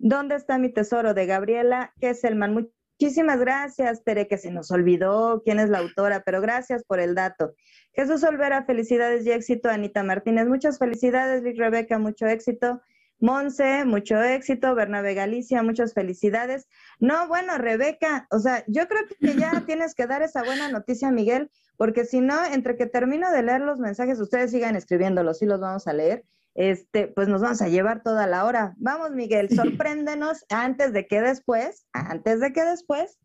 [0.03, 1.13] ¿Dónde está mi tesoro?
[1.13, 2.71] de Gabriela Kesselman.
[2.99, 7.13] Muchísimas gracias, Tere, que se nos olvidó quién es la autora, pero gracias por el
[7.13, 7.53] dato.
[7.93, 9.69] Jesús Olvera, felicidades y éxito.
[9.69, 11.43] Anita Martínez, muchas felicidades.
[11.43, 12.81] Lick Rebeca, mucho éxito.
[13.21, 14.75] Monse, mucho éxito.
[14.75, 16.67] Bernabé Galicia, muchas felicidades.
[16.99, 21.11] No, bueno, Rebeca, o sea, yo creo que ya tienes que dar esa buena noticia,
[21.11, 25.45] Miguel, porque si no, entre que termino de leer los mensajes, ustedes sigan escribiéndolos, sí
[25.45, 28.75] los vamos a leer este, pues nos vamos a llevar toda la hora.
[28.77, 33.19] Vamos, Miguel, sorpréndenos antes de que después, antes de que después,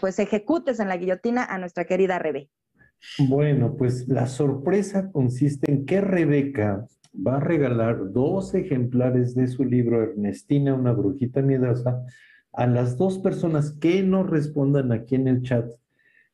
[0.00, 2.50] pues ejecutes en la guillotina a nuestra querida Rebe.
[3.18, 6.86] Bueno, pues la sorpresa consiste en que Rebeca
[7.24, 12.04] va a regalar dos ejemplares de su libro Ernestina, una brujita miedosa,
[12.52, 15.70] a las dos personas que nos respondan aquí en el chat.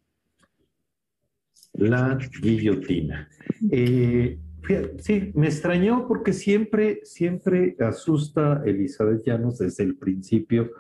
[1.74, 3.28] la guillotina.
[3.72, 4.40] Eh,
[5.00, 10.72] sí, me extrañó porque siempre, siempre asusta Elizabeth Llanos desde el principio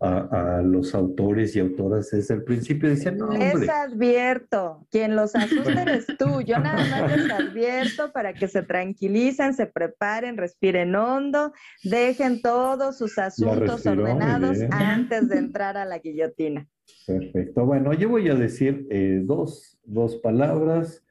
[0.00, 2.88] a, los autores y autoras desde el principio.
[2.88, 3.54] Decían, no, hombre.
[3.54, 6.40] Les advierto, quien los asusta eres tú.
[6.42, 12.98] Yo nada más les advierto para que se tranquilicen, se preparen, respiren hondo, dejen todos
[12.98, 16.68] sus asuntos ordenados antes de entrar a la guillotina.
[17.06, 17.64] Perfecto.
[17.64, 21.04] Bueno, yo voy a decir eh, dos, dos palabras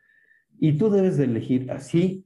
[0.60, 2.26] y tú debes de elegir así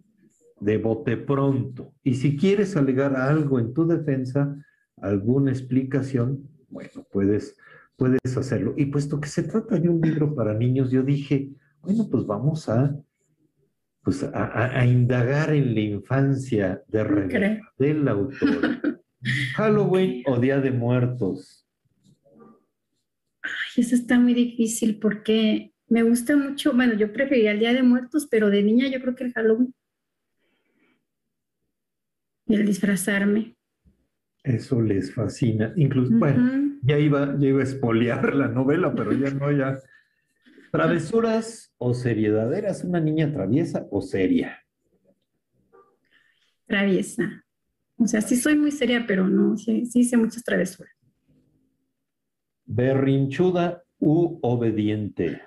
[0.59, 1.93] de bote pronto.
[2.03, 4.55] Y si quieres alegar algo en tu defensa,
[4.97, 7.57] alguna explicación, bueno, puedes,
[7.95, 8.73] puedes hacerlo.
[8.77, 11.49] Y puesto que se trata de un libro para niños, yo dije,
[11.81, 12.95] bueno, pues vamos a,
[14.03, 18.99] pues a, indagar en la infancia de del autor.
[19.55, 21.67] Halloween o Día de Muertos.
[23.41, 27.83] Ay, eso está muy difícil porque me gusta mucho, bueno, yo preferiría el Día de
[27.83, 29.73] Muertos, pero de niña yo creo que el Halloween.
[32.47, 33.55] El disfrazarme.
[34.49, 35.71] Eso les fascina.
[35.75, 39.77] Incluso, bueno, ya iba, ya iba a espolear la novela, pero ya no, ya.
[40.71, 42.51] ¿Travesuras o seriedad?
[42.51, 44.65] ¿Eras una niña traviesa o seria?
[46.65, 47.45] Traviesa.
[47.97, 50.93] O sea, sí soy muy seria, pero no, sí, sí hice muchas travesuras.
[52.65, 55.43] ¿Berrinchuda u obediente?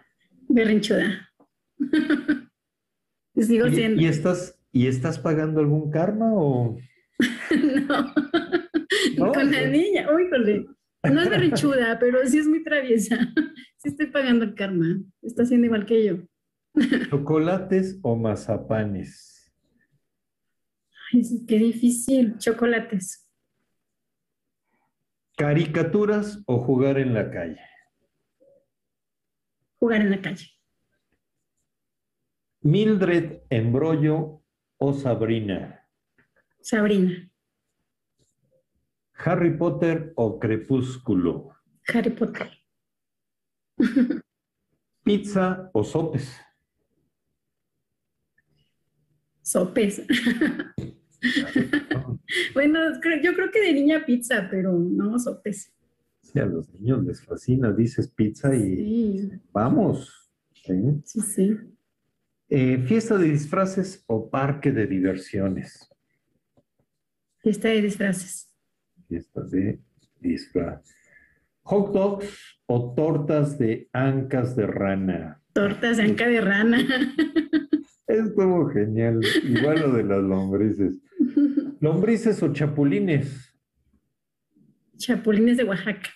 [0.48, 1.28] Berrinchuda.
[3.36, 4.00] Sigo siendo.
[4.00, 6.76] ¿Y, estás, ¿Y estás pagando algún karma o...?
[7.88, 8.14] no.
[9.32, 10.28] Con la niña, uy,
[11.10, 13.18] No es berrinchuda, pero sí es muy traviesa.
[13.78, 15.00] Sí estoy pagando el karma.
[15.22, 16.18] Está haciendo igual que yo.
[17.10, 19.52] ¿Chocolates o mazapanes?
[21.12, 22.38] Ay, qué difícil.
[22.38, 23.28] Chocolates.
[25.36, 27.60] ¿Caricaturas o jugar en la calle?
[29.80, 30.46] Jugar en la calle.
[32.60, 34.44] ¿Mildred Embrollo
[34.78, 35.88] o Sabrina?
[36.60, 37.31] Sabrina.
[39.14, 41.54] ¿Harry Potter o Crepúsculo?
[41.88, 42.50] Harry Potter.
[45.04, 46.36] ¿Pizza o sopes?
[49.42, 50.06] Sopes.
[52.54, 52.78] bueno,
[53.22, 55.72] yo creo que de niña pizza, pero no sopes.
[56.20, 60.30] Sí, a los niños les fascina, dices pizza y vamos.
[61.04, 61.58] Sí, sí.
[62.48, 65.88] Eh, ¿Fiesta de disfraces o parque de diversiones?
[67.38, 68.51] Fiesta de disfraces
[69.12, 69.78] fiesta de
[70.20, 70.94] disfraz.
[71.64, 75.42] Hot dogs o tortas de ancas de rana.
[75.52, 76.78] Tortas de anca de rana.
[78.08, 79.20] Es como genial.
[79.42, 81.00] Igual lo de las lombrices.
[81.80, 83.56] ¿Lombrices o chapulines?
[84.98, 86.10] Chapulines de Oaxaca.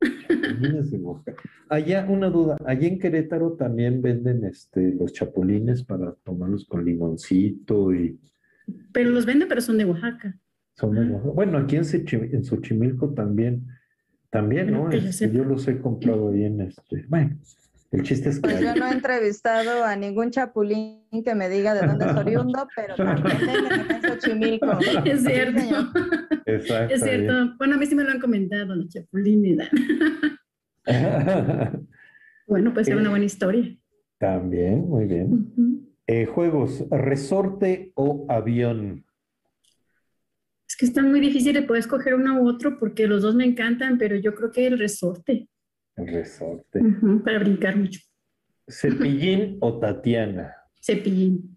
[0.00, 1.42] Chapulines de Oaxaca.
[1.68, 7.92] Allá, una duda, allá en Querétaro también venden este, los chapulines para tomarlos con limoncito
[7.92, 8.18] y...
[8.92, 10.38] Pero los venden, pero son de Oaxaca.
[10.86, 13.66] Bueno, aquí en, Xochimilco también,
[14.30, 14.90] también, ¿no?
[14.90, 17.04] Este, yo los he comprado ahí en este.
[17.08, 17.38] Bueno,
[17.92, 18.42] el chiste es que.
[18.42, 22.66] Pues yo no he entrevistado a ningún chapulín que me diga de dónde es oriundo,
[22.74, 23.26] pero también
[23.90, 24.78] en Xochimilco.
[25.04, 25.60] Es cierto.
[26.46, 26.94] Exacto.
[26.94, 27.54] Es cierto.
[27.58, 29.68] Bueno, a mí sí me lo han comentado, los chapulines.
[32.46, 33.76] bueno, pues es una buena historia.
[34.18, 35.92] También, muy bien.
[36.06, 39.04] Eh, juegos, resorte o avión.
[40.82, 44.16] Que están muy difíciles, puedes escoger uno u otro porque los dos me encantan, pero
[44.16, 45.48] yo creo que el resorte.
[45.94, 46.80] El resorte.
[47.24, 48.00] para brincar mucho.
[48.68, 50.56] Cepillín o Tatiana.
[50.82, 51.56] Cepillín.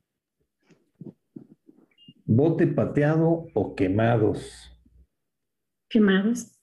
[2.23, 4.71] Bote pateado o quemados.
[5.89, 6.61] Quemados.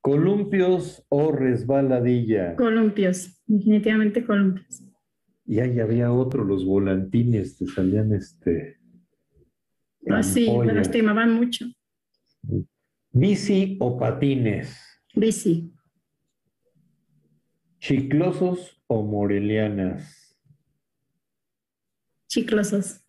[0.00, 2.54] Columpios o resbaladilla.
[2.54, 4.84] Columpios, definitivamente columpios.
[5.44, 8.81] Y ahí había otro, los volantines, te salían este.
[10.08, 11.66] Ah, sí, me lastimaban mucho.
[13.10, 14.78] Bici o patines.
[15.14, 15.72] Bici.
[17.78, 20.36] Chiclosos o morelianas.
[22.28, 23.04] Chiclosos.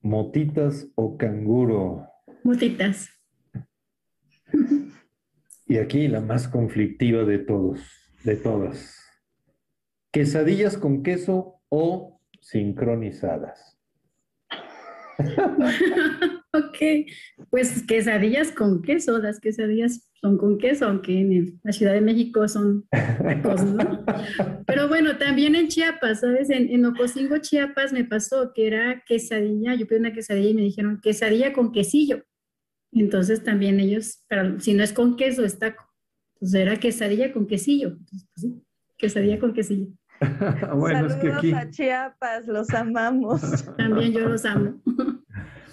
[0.00, 2.06] Motitas o canguro.
[2.44, 3.10] Motitas.
[5.66, 7.80] Y aquí la más conflictiva de todos,
[8.24, 8.96] de todas.
[10.10, 13.77] Quesadillas con queso o sincronizadas.
[16.52, 16.76] ok,
[17.50, 22.46] pues quesadillas con queso, las quesadillas son con queso, aunque en la Ciudad de México
[22.48, 24.04] son ¿no?
[24.66, 26.50] Pero bueno, también en Chiapas, ¿sabes?
[26.50, 30.62] En, en Ocosingo, Chiapas, me pasó que era quesadilla, yo pedí una quesadilla y me
[30.62, 32.24] dijeron quesadilla con quesillo.
[32.92, 35.84] Entonces también ellos, pero si no es con queso, es taco.
[36.34, 37.88] Entonces era quesadilla con quesillo.
[37.88, 38.62] Entonces, pues sí,
[38.96, 39.88] quesadilla con quesillo.
[40.76, 41.52] bueno, Saludos es que aquí...
[41.52, 43.64] a Chiapas, los amamos.
[43.76, 44.74] también yo los amo.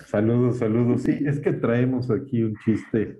[0.06, 1.04] saludos, saludos.
[1.04, 3.20] Sí, es que traemos aquí un chiste.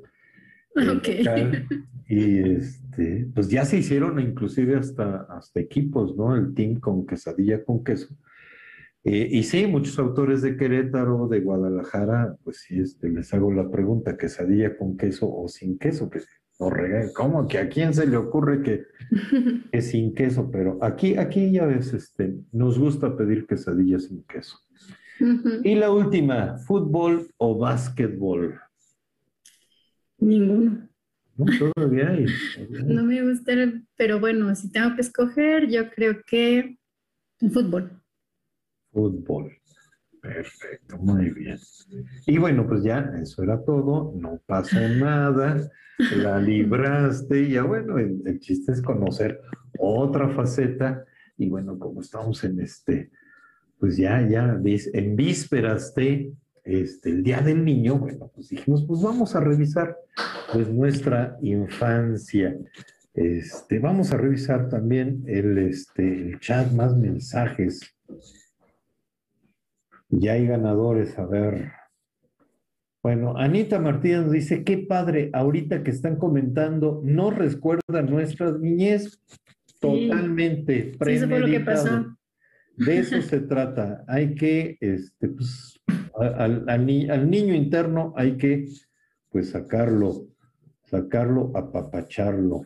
[0.76, 1.66] Eh,
[2.08, 6.36] y este, pues ya se hicieron inclusive hasta, hasta equipos, ¿no?
[6.36, 8.16] El team con quesadilla con queso.
[9.04, 13.70] Eh, y sí, muchos autores de Querétaro, de Guadalajara, pues sí, este, les hago la
[13.70, 16.22] pregunta, quesadilla con queso o sin queso, que
[17.14, 18.84] ¿cómo que a quién se le ocurre que
[19.72, 20.50] es sin queso?
[20.52, 24.58] Pero aquí, aquí ya ves, este, nos gusta pedir quesadilla sin queso.
[25.64, 28.60] Y la última, ¿fútbol o básquetbol?
[30.18, 30.90] Ninguno.
[31.38, 32.26] No, todavía hay.
[32.86, 33.54] No me gusta,
[33.98, 36.78] pero bueno, si tengo que escoger, yo creo que
[37.40, 38.02] el fútbol
[38.96, 39.52] fútbol.
[40.26, 41.58] Perfecto, muy bien.
[42.26, 45.70] Y bueno, pues ya eso era todo, no pasó nada,
[46.18, 49.40] la libraste y ya bueno, el, chiste es conocer
[49.78, 51.06] otra faceta
[51.38, 53.12] y bueno, como estamos en este,
[53.80, 54.60] pues ya, ya
[54.94, 59.96] en vísperas de este, el Día del Niño, bueno, pues dijimos, pues vamos a revisar
[60.52, 62.58] pues nuestra infancia.
[63.14, 67.96] Este, vamos a revisar también el, este, el chat, más mensajes
[70.10, 71.72] ya hay ganadores, a ver.
[73.06, 79.22] Bueno, Anita Martínez dice, qué padre, ahorita que están comentando, no recuerda nuestras niñez.
[79.80, 82.18] Totalmente sí, eso fue lo que pasó.
[82.78, 84.04] De eso se trata.
[84.08, 85.80] Hay que, este, pues,
[86.16, 86.86] al, al,
[87.30, 88.66] niño interno hay que,
[89.30, 90.28] pues, sacarlo,
[90.86, 92.66] sacarlo, apapacharlo.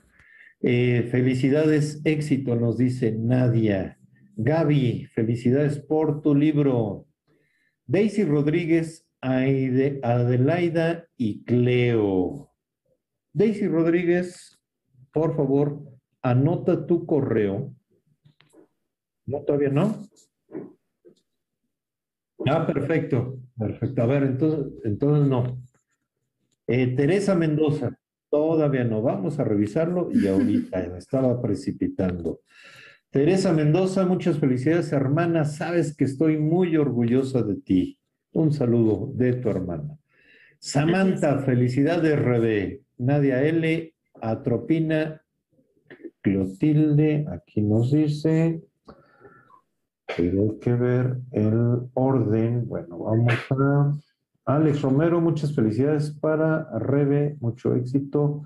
[0.61, 3.99] Eh, felicidades, éxito, nos dice Nadia.
[4.37, 7.09] Gaby, felicidades por tu libro.
[7.89, 12.51] Daisy Rodríguez, Adelaida y Cleo.
[13.33, 14.61] Daisy Rodríguez,
[15.11, 15.81] por favor,
[16.21, 17.73] anota tu correo.
[19.25, 20.03] No, todavía no.
[22.45, 24.03] Ah, perfecto, perfecto.
[24.03, 25.59] A ver, entonces, entonces no.
[26.67, 27.97] Eh, Teresa Mendoza,
[28.29, 29.01] todavía no.
[29.01, 32.41] Vamos a revisarlo y ahorita me estaba precipitando.
[33.12, 35.43] Teresa Mendoza, muchas felicidades, hermana.
[35.43, 37.99] Sabes que estoy muy orgullosa de ti.
[38.34, 39.97] Un saludo de tu hermana.
[40.60, 42.84] Samantha, felicidades, Rebe.
[42.99, 45.24] Nadia L, Atropina,
[46.22, 48.62] Clotilde, aquí nos dice.
[50.16, 52.68] Pero hay que ver el orden.
[52.68, 53.97] Bueno, vamos a.
[54.45, 58.43] Alex Romero, muchas felicidades para Rebe, mucho éxito.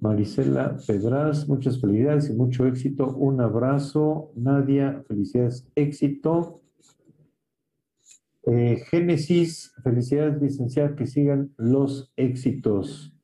[0.00, 3.14] Marisela Pedraz, muchas felicidades y mucho éxito.
[3.16, 4.32] Un abrazo.
[4.34, 6.62] Nadia, felicidades, éxito.
[8.46, 13.14] Eh, Génesis, felicidades, licenciada, que sigan los éxitos.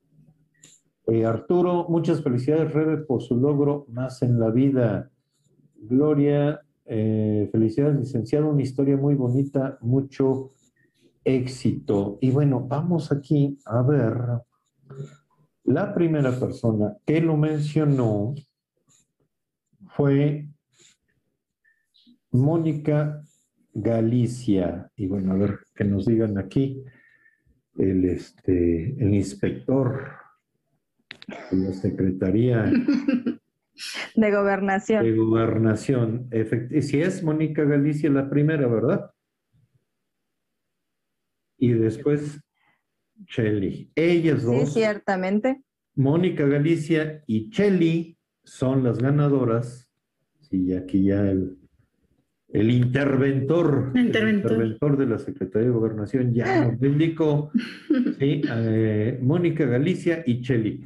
[1.07, 5.09] Eh, Arturo, muchas felicidades, Rebe, por su logro más en la vida.
[5.75, 10.53] Gloria, eh, felicidades, licenciado, una historia muy bonita, mucho
[11.23, 12.19] éxito.
[12.21, 14.13] Y bueno, vamos aquí a ver
[15.67, 18.33] la primera persona que lo mencionó
[19.89, 20.47] fue
[22.31, 23.21] Mónica
[23.73, 24.89] Galicia.
[24.95, 26.83] Y bueno, a ver que nos digan aquí
[27.77, 30.09] el, este, el inspector
[31.51, 32.71] de la Secretaría
[34.15, 35.03] De gobernación.
[35.03, 36.29] De gobernación.
[36.81, 39.11] Si es Mónica Galicia la primera, ¿verdad?
[41.59, 42.39] Y después
[43.25, 43.91] Chelly.
[43.95, 44.69] Ellas dos.
[44.69, 45.61] Sí, ciertamente.
[45.95, 49.91] Mónica Galicia y Chelly son las ganadoras.
[50.41, 51.57] Sí, aquí ya el,
[52.49, 54.97] el interventor, interventor.
[54.97, 57.51] de la Secretaría de Gobernación ya nos indicó,
[58.19, 58.41] ¿sí?
[58.49, 60.83] Eh, Mónica Galicia y Cheli.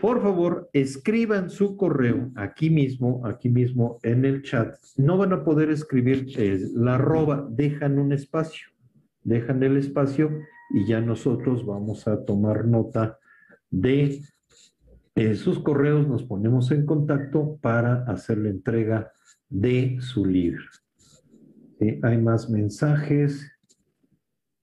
[0.00, 4.74] Por favor, escriban su correo aquí mismo, aquí mismo en el chat.
[4.96, 8.68] No van a poder escribir eh, la arroba, dejan un espacio,
[9.22, 10.30] dejan el espacio
[10.70, 13.18] y ya nosotros vamos a tomar nota
[13.70, 14.22] de
[15.14, 19.12] eh, sus correos, nos ponemos en contacto para hacer la entrega
[19.48, 20.64] de su libro.
[21.80, 23.50] Eh, hay más mensajes.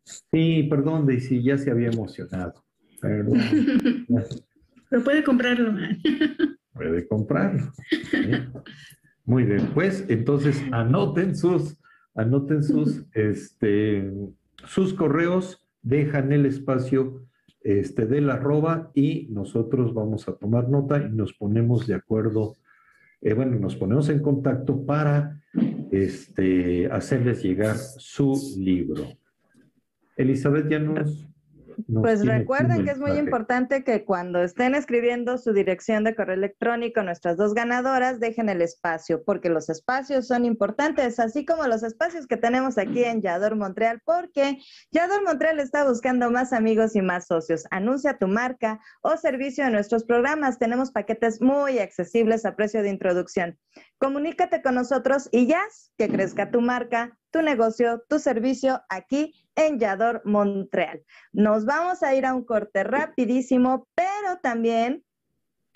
[0.04, 2.64] Sí, perdón, Daisy, ya se había emocionado.
[3.02, 3.40] Perdón.
[4.90, 5.74] Pero puede comprarlo.
[6.74, 7.72] puede comprarlo.
[9.26, 11.78] Muy bien, pues entonces anoten sus,
[12.14, 14.12] anoten sus, este,
[14.66, 17.26] sus correos, dejan el espacio
[17.62, 22.56] este, de la arroba y nosotros vamos a tomar nota y nos ponemos de acuerdo,
[23.22, 25.42] eh, bueno, nos ponemos en contacto para
[25.92, 29.04] este, hacerles llegar su libro.
[30.18, 31.28] Elizabeth ya nos
[31.88, 37.04] pues recuerden que es muy importante que cuando estén escribiendo su dirección de correo electrónico,
[37.04, 42.28] nuestras dos ganadoras, dejen el espacio, porque los espacios son importantes, así como los espacios
[42.28, 44.60] que tenemos aquí en Yador Montreal, porque
[44.92, 47.66] Yador Montreal está buscando más amigos y más socios.
[47.72, 50.60] Anuncia tu marca o servicio en nuestros programas.
[50.60, 53.58] Tenemos paquetes muy accesibles a precio de introducción.
[53.98, 55.64] Comunícate con nosotros y ya
[55.98, 61.04] que crezca tu marca, tu negocio, tu servicio aquí en Yador, Montreal.
[61.32, 65.04] Nos vamos a ir a un corte rapidísimo, pero también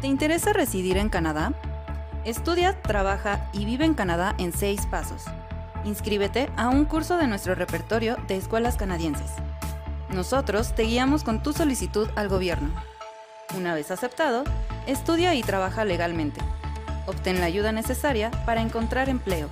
[0.00, 1.54] ¿Te interesa residir en Canadá?
[2.24, 5.24] Estudia, trabaja y vive en Canadá en seis pasos.
[5.84, 9.30] Inscríbete a un curso de nuestro repertorio de escuelas canadienses.
[10.10, 12.70] Nosotros te guiamos con tu solicitud al gobierno.
[13.56, 14.44] Una vez aceptado,
[14.86, 16.40] estudia y trabaja legalmente.
[17.06, 19.48] Obtén la ayuda necesaria para encontrar empleo.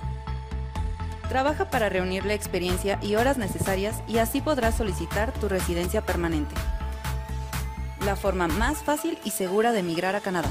[1.29, 6.53] Trabaja para reunir la experiencia y horas necesarias y así podrás solicitar tu residencia permanente.
[8.05, 10.49] La forma más fácil y segura de emigrar a Canadá.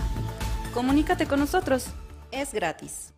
[0.73, 1.87] Comunícate con nosotros.
[2.33, 3.13] Es gratis.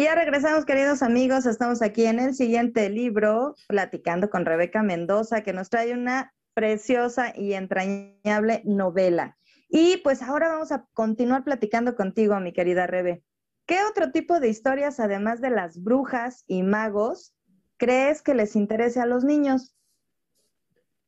[0.00, 1.44] Y ya regresamos, queridos amigos.
[1.44, 7.34] Estamos aquí en el siguiente libro, platicando con Rebeca Mendoza, que nos trae una preciosa
[7.36, 9.36] y entrañable novela.
[9.68, 13.22] Y pues ahora vamos a continuar platicando contigo, mi querida Rebe.
[13.66, 17.34] ¿Qué otro tipo de historias, además de las brujas y magos,
[17.76, 19.76] crees que les interese a los niños?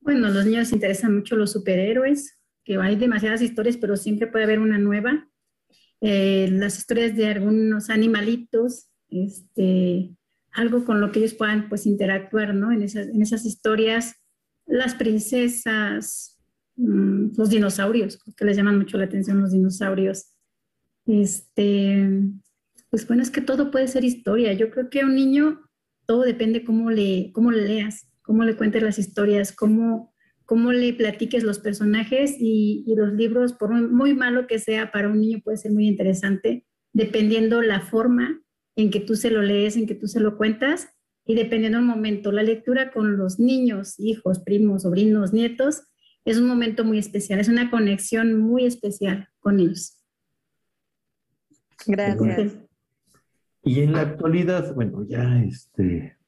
[0.01, 4.27] Bueno, a los niños les interesan mucho los superhéroes, que hay demasiadas historias, pero siempre
[4.27, 5.31] puede haber una nueva.
[6.05, 10.11] Eh, las historias de algunos animalitos, este,
[10.51, 12.73] algo con lo que ellos puedan pues interactuar, ¿no?
[12.73, 14.17] En esas, en esas historias,
[14.67, 16.41] las princesas,
[16.75, 20.33] mm, los dinosaurios, que les llaman mucho la atención los dinosaurios.
[21.07, 22.09] Este,
[22.91, 24.53] pues bueno, es que todo puede ser historia.
[24.55, 25.61] Yo creo que a un niño
[26.05, 30.12] todo depende cómo le, cómo le leas, cómo le cuentes las historias, cómo
[30.53, 35.19] cómo le platiques los personajes y, los libros, por muy malo que sea para un
[35.19, 38.39] niño, puede ser muy interesante, dependiendo la forma
[38.77, 40.91] en que tú se lo lees, en que tú se lo cuentas
[41.25, 42.33] y dependiendo el momento.
[42.33, 45.85] La lectura con los niños, hijos, primos, sobrinos, nietos,
[46.27, 50.05] es un momento muy especial, es una conexión muy especial con ellos.
[51.87, 52.59] Gracias.
[53.65, 56.19] Y en la actualidad, bueno, ya este,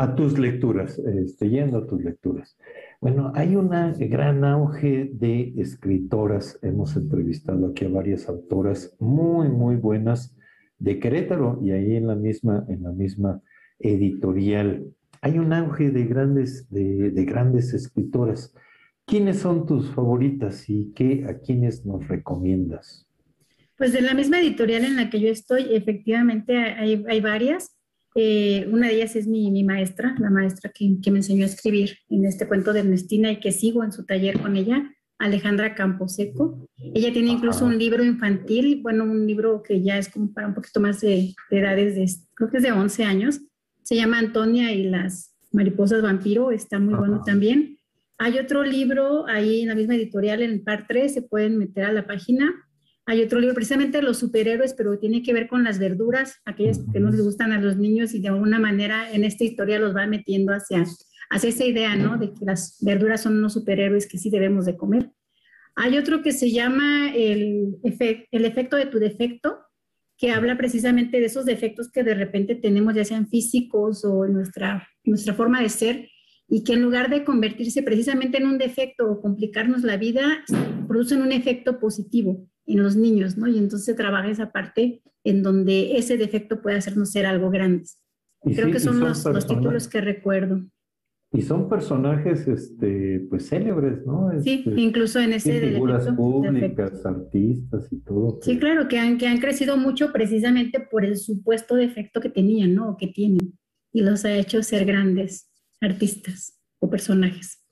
[0.00, 2.56] a tus lecturas, este, yendo a tus lecturas.
[3.02, 6.58] Bueno, hay un gran auge de escritoras.
[6.62, 10.34] Hemos entrevistado aquí a varias autoras muy, muy buenas
[10.78, 13.42] de Querétaro y ahí en la misma, en la misma
[13.78, 14.86] editorial.
[15.20, 18.54] Hay un auge de grandes, de, de grandes escritoras.
[19.04, 23.06] ¿Quiénes son tus favoritas y qué, a quiénes nos recomiendas?
[23.76, 27.76] Pues de la misma editorial en la que yo estoy, efectivamente hay, hay varias.
[28.14, 31.48] Eh, una de ellas es mi, mi maestra, la maestra que, que, me enseñó a
[31.48, 35.74] escribir en este cuento de Ernestina y que sigo en su taller con ella, Alejandra
[35.74, 36.66] Camposeco.
[36.76, 40.54] Ella tiene incluso un libro infantil, bueno, un libro que ya es como para un
[40.54, 43.40] poquito más de, de edades, de, creo que es de 11 años.
[43.82, 47.76] Se llama Antonia y las mariposas vampiro, está muy bueno también.
[48.18, 51.84] Hay otro libro ahí en la misma editorial, en el par 3, se pueden meter
[51.84, 52.52] a la página,
[53.10, 57.00] hay otro libro, precisamente los superhéroes, pero tiene que ver con las verduras, aquellas que
[57.00, 60.06] no les gustan a los niños y de alguna manera en esta historia los va
[60.06, 60.84] metiendo hacia,
[61.28, 62.18] hacia esa idea, ¿no?
[62.18, 65.10] De que las verduras son unos superhéroes que sí debemos de comer.
[65.74, 69.58] Hay otro que se llama el, el efecto de tu defecto,
[70.16, 74.34] que habla precisamente de esos defectos que de repente tenemos, ya sean físicos o en
[74.34, 76.08] nuestra, nuestra forma de ser,
[76.46, 80.44] y que en lugar de convertirse precisamente en un defecto o complicarnos la vida,
[80.86, 83.46] producen un efecto positivo en los niños, ¿no?
[83.46, 88.00] Y entonces se trabaja esa parte en donde ese defecto puede hacernos ser algo grandes.
[88.42, 90.62] Creo que son, los, los, títulos que recuerdo.
[91.32, 94.30] Y son personajes, este, pues célebres, ¿no?
[94.42, 98.40] sí, este, incluso en ese figuras públicas, artistas y todo.
[98.42, 102.74] Sí, claro, que han, que han crecido mucho precisamente por el supuesto defecto que tenían,
[102.74, 102.90] ¿no?
[102.90, 103.58] O que tienen.
[103.92, 105.50] Y los ha hecho ser grandes
[105.80, 107.62] artistas o personajes.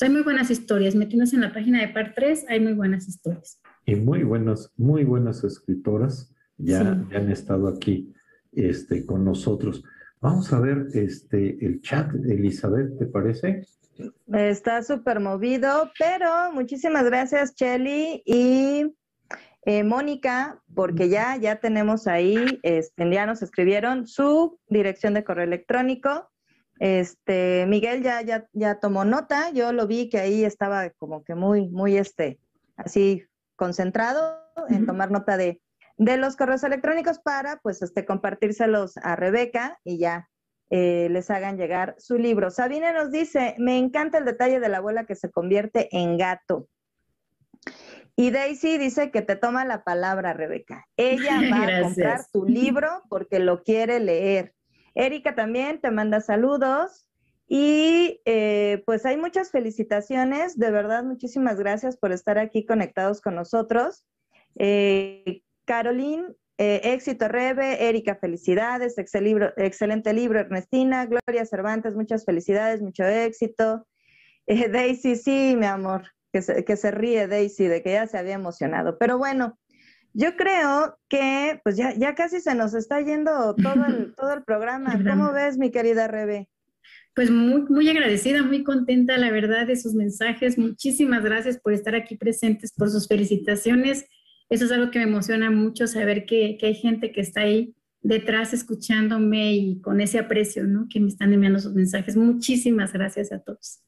[0.00, 0.94] hay muy buenas historias.
[0.94, 5.04] Metiéndose en la página de Par 3, hay muy buenas historias y muy buenas, muy
[5.04, 8.14] buenas escritoras ya, ya han estado aquí
[8.52, 9.82] este, con nosotros.
[10.20, 13.66] Vamos a ver este, el chat, Elizabeth, ¿te parece?
[14.32, 18.94] Está súper movido, pero muchísimas gracias, Chelly y
[19.66, 25.44] eh, Mónica, porque ya, ya tenemos ahí, este, ya nos escribieron su dirección de correo
[25.44, 26.30] electrónico.
[26.80, 31.34] Este, Miguel ya, ya, ya tomó nota, yo lo vi que ahí estaba como que
[31.34, 32.40] muy, muy este,
[32.76, 33.24] así
[33.56, 34.38] concentrado
[34.68, 35.60] en tomar nota de,
[35.96, 40.28] de, los correos electrónicos para pues este, compartírselos a Rebeca y ya
[40.70, 42.50] eh, les hagan llegar su libro.
[42.50, 46.68] Sabina nos dice, me encanta el detalle de la abuela que se convierte en gato.
[48.16, 50.86] Y Daisy dice que te toma la palabra, Rebeca.
[50.96, 54.54] Ella va a comprar tu libro porque lo quiere leer.
[54.94, 57.08] Erika también te manda saludos.
[57.56, 63.36] Y eh, pues hay muchas felicitaciones, de verdad, muchísimas gracias por estar aquí conectados con
[63.36, 64.04] nosotros.
[64.58, 73.04] Eh, Caroline, eh, éxito Rebe, Erika, felicidades, excelente libro, Ernestina, Gloria Cervantes, muchas felicidades, mucho
[73.04, 73.86] éxito.
[74.48, 78.34] Daisy, sí, mi amor, que se, que se ríe Daisy de que ya se había
[78.34, 78.98] emocionado.
[78.98, 79.60] Pero bueno,
[80.12, 84.42] yo creo que pues ya, ya casi se nos está yendo todo el, todo el
[84.42, 84.98] programa.
[85.08, 86.48] ¿Cómo ves, mi querida Rebe?
[87.14, 90.58] Pues muy, muy agradecida, muy contenta, la verdad, de sus mensajes.
[90.58, 94.06] Muchísimas gracias por estar aquí presentes, por sus felicitaciones.
[94.50, 97.74] Eso es algo que me emociona mucho, saber que, que hay gente que está ahí
[98.02, 100.86] detrás escuchándome y con ese aprecio, ¿no?
[100.90, 102.16] Que me están enviando sus mensajes.
[102.16, 103.80] Muchísimas gracias a todos.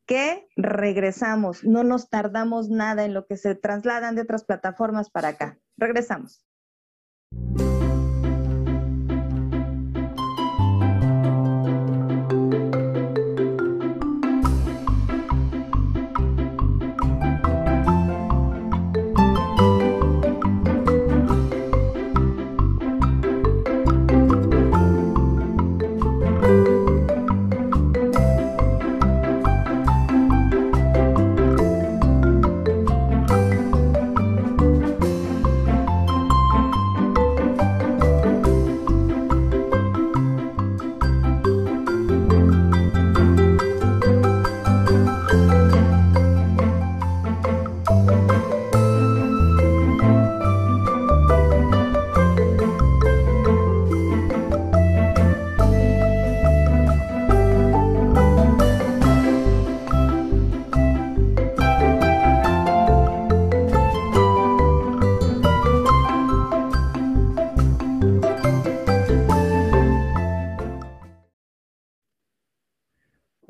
[0.09, 1.63] que regresamos.
[1.63, 5.59] No nos tardamos nada en lo que se trasladan de otras plataformas para acá.
[5.77, 6.43] Regresamos.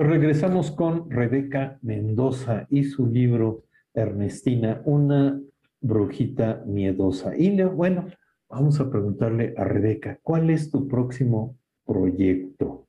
[0.08, 5.38] Regresamos con Rebeca Mendoza y su libro Ernestina, una
[5.80, 7.36] brujita miedosa.
[7.36, 8.08] Y bueno,
[8.48, 11.56] vamos a preguntarle a Rebeca, ¿cuál es tu próximo
[11.86, 12.86] proyecto?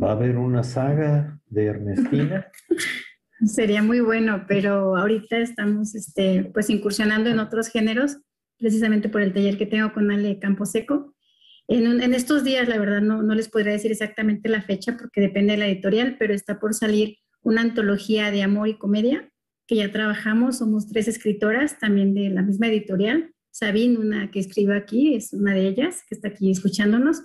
[0.00, 2.46] ¿Va a haber una saga de Ernestina?
[3.44, 8.18] Sería muy bueno, pero ahorita estamos este, pues incursionando en otros géneros,
[8.58, 11.14] precisamente por el taller que tengo con Ale Camposeco.
[11.68, 15.20] En, en estos días, la verdad, no, no les podría decir exactamente la fecha porque
[15.20, 19.30] depende de la editorial, pero está por salir una antología de amor y comedia
[19.66, 20.58] que ya trabajamos.
[20.58, 23.32] Somos tres escritoras también de la misma editorial.
[23.50, 27.22] Sabine, una que escribe aquí, es una de ellas que está aquí escuchándonos.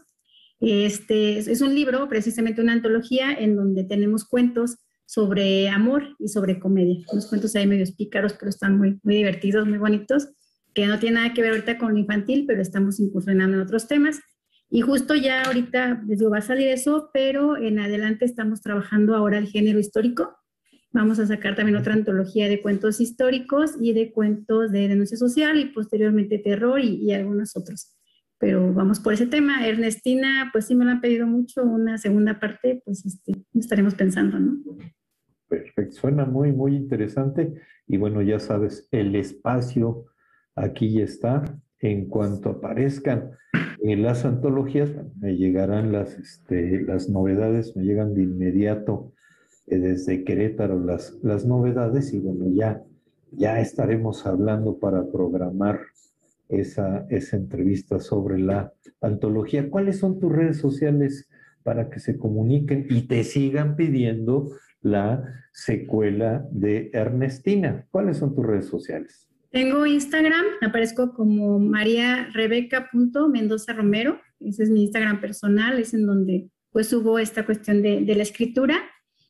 [0.60, 6.60] Este es un libro, precisamente una antología, en donde tenemos cuentos sobre amor y sobre
[6.60, 7.06] comedia.
[7.12, 10.30] Unos cuentos ahí medios pícaros, pero están muy, muy divertidos, muy bonitos,
[10.74, 13.88] que no tienen nada que ver ahorita con lo infantil, pero estamos incursionando en otros
[13.88, 14.20] temas.
[14.76, 19.16] Y justo ya ahorita, les digo, va a salir eso, pero en adelante estamos trabajando
[19.16, 20.36] ahora el género histórico.
[20.92, 25.60] Vamos a sacar también otra antología de cuentos históricos y de cuentos de denuncia social
[25.60, 27.96] y posteriormente terror y, algunos otros
[28.40, 29.66] pero vamos por ese tema.
[29.66, 34.38] Ernestina, pues sí me lo han pedido mucho, una segunda parte, pues este, estaremos pensando,
[34.38, 34.58] ¿no?
[35.48, 37.54] Perfecto, suena muy, muy interesante.
[37.88, 40.08] Y bueno, ya sabes, el espacio
[40.56, 41.44] aquí está.
[41.84, 43.32] En cuanto aparezcan
[43.82, 49.12] en las antologías, me llegarán las, este, las novedades, me llegan de inmediato
[49.68, 52.82] eh, desde Querétaro las, las novedades y bueno, ya,
[53.34, 55.82] ya estaremos hablando para programar
[56.48, 58.72] esa, esa entrevista sobre la
[59.02, 59.70] antología.
[59.70, 61.28] ¿Cuáles son tus redes sociales
[61.64, 65.22] para que se comuniquen y te sigan pidiendo la
[65.52, 67.86] secuela de Ernestina?
[67.92, 69.28] ¿Cuáles son tus redes sociales?
[69.54, 74.20] Tengo Instagram, aparezco como mariarebeca.mendoza Romero.
[74.40, 78.80] Ese es mi Instagram personal, es en donde pues subo esta cuestión de, la escritura.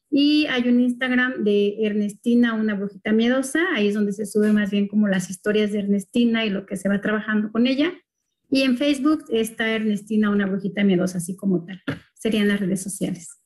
[0.09, 4.71] Y hay un Instagram de Ernestina, una brujita miedosa, ahí es donde se sube más
[4.71, 7.91] bien como las historias de Ernestina y lo que se va trabajando con ella.
[8.49, 11.81] Y en Facebook está Ernestina, una brujita miedosa, así como tal.
[12.13, 13.42] Serían las redes sociales.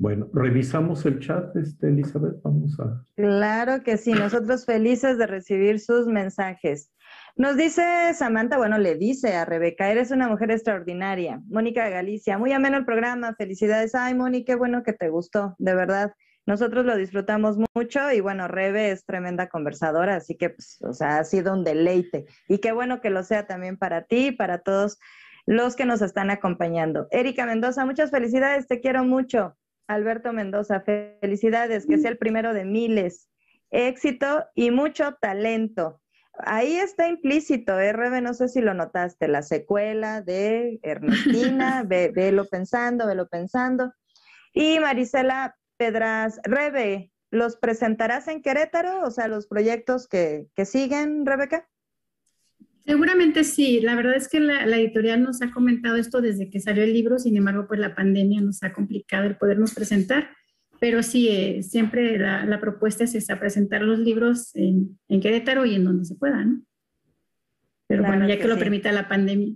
[0.00, 3.04] Bueno, revisamos el chat, este, Elizabeth, vamos a...
[3.16, 6.92] Claro que sí, nosotros felices de recibir sus mensajes.
[7.34, 11.42] Nos dice Samantha, bueno, le dice a Rebeca, eres una mujer extraordinaria.
[11.48, 13.96] Mónica Galicia, muy ameno el programa, felicidades.
[13.96, 16.12] Ay, Mónica, qué bueno que te gustó, de verdad.
[16.46, 21.18] Nosotros lo disfrutamos mucho y bueno, Rebe es tremenda conversadora, así que, pues, o sea,
[21.18, 22.26] ha sido un deleite.
[22.48, 25.00] Y qué bueno que lo sea también para ti y para todos
[25.44, 27.08] los que nos están acompañando.
[27.10, 29.56] Erika Mendoza, muchas felicidades, te quiero mucho.
[29.88, 33.28] Alberto Mendoza, felicidades, que sea el primero de miles.
[33.70, 36.00] Éxito y mucho talento
[36.38, 38.20] ahí está implícito, ¿eh, Rebe?
[38.20, 43.92] No sé si lo notaste, la secuela de Ernestina, ve, velo pensando, velo pensando.
[44.52, 49.02] Y Marisela Pedras, Rebe, ¿los presentarás en Querétaro?
[49.02, 51.68] O sea, los proyectos que, que siguen, Rebeca.
[52.88, 56.58] Seguramente sí, la verdad es que la, la, editorial nos ha comentado esto desde que
[56.58, 60.30] salió el libro, sin embargo, pues la pandemia nos ha complicado el podernos presentar.
[60.80, 65.66] Pero sí, eh, siempre la, la, propuesta es esa, presentar los libros en, en, Querétaro
[65.66, 66.62] y en donde se pueda, ¿no?
[67.88, 68.60] Pero claro bueno, ya que, que lo sí.
[68.60, 69.54] permita la pandemia.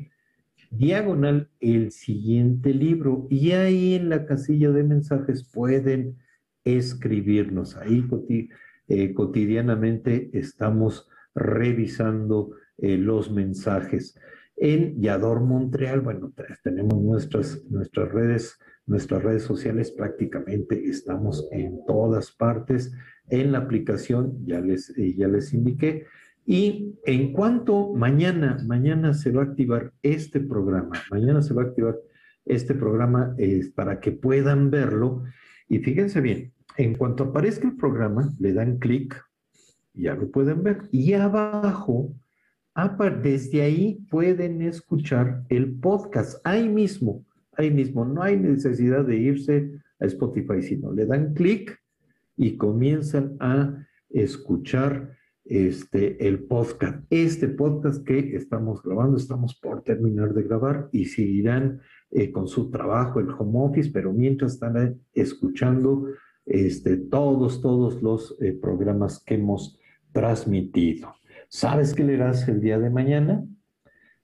[0.70, 6.16] diagonal el siguiente libro, y ahí en la casilla de mensajes pueden
[6.64, 7.77] escribirnos.
[7.77, 8.05] Ahí
[8.89, 14.18] eh, cotidianamente estamos revisando eh, los mensajes.
[14.57, 22.33] En Yador Montreal, bueno, tenemos nuestras, nuestras redes, nuestras redes sociales prácticamente estamos en todas
[22.33, 22.93] partes.
[23.29, 26.07] En la aplicación ya les, eh, ya les indiqué.
[26.47, 31.66] Y en cuanto mañana, mañana se va a activar este programa, mañana se va a
[31.66, 31.97] activar
[32.45, 35.25] este programa eh, para que puedan verlo.
[35.68, 39.22] Y fíjense bien, en cuanto aparezca el programa, le dan clic,
[39.95, 40.83] ya lo pueden ver.
[40.91, 42.14] Y abajo
[43.22, 47.25] desde ahí pueden escuchar el podcast, ahí mismo,
[47.57, 49.70] ahí mismo, no hay necesidad de irse
[50.01, 51.81] a Spotify, sino le dan clic
[52.37, 57.05] y comienzan a escuchar este, el podcast.
[57.11, 61.80] Este podcast que estamos grabando, estamos por terminar de grabar y seguirán
[62.11, 66.07] eh, con su trabajo, el home office, pero mientras están escuchando
[66.47, 69.78] este, todos, todos los eh, programas que hemos
[70.12, 71.14] transmitido.
[71.49, 73.45] ¿Sabes qué leerás el día de mañana?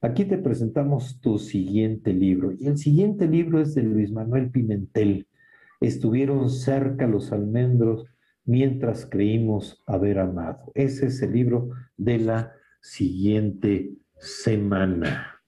[0.01, 2.53] Aquí te presentamos tu siguiente libro.
[2.59, 5.27] Y el siguiente libro es de Luis Manuel Pimentel.
[5.81, 8.07] Estuvieron cerca los almendros
[8.45, 10.73] mientras creímos haber amado.
[10.75, 15.41] Ese es el libro de la siguiente semana.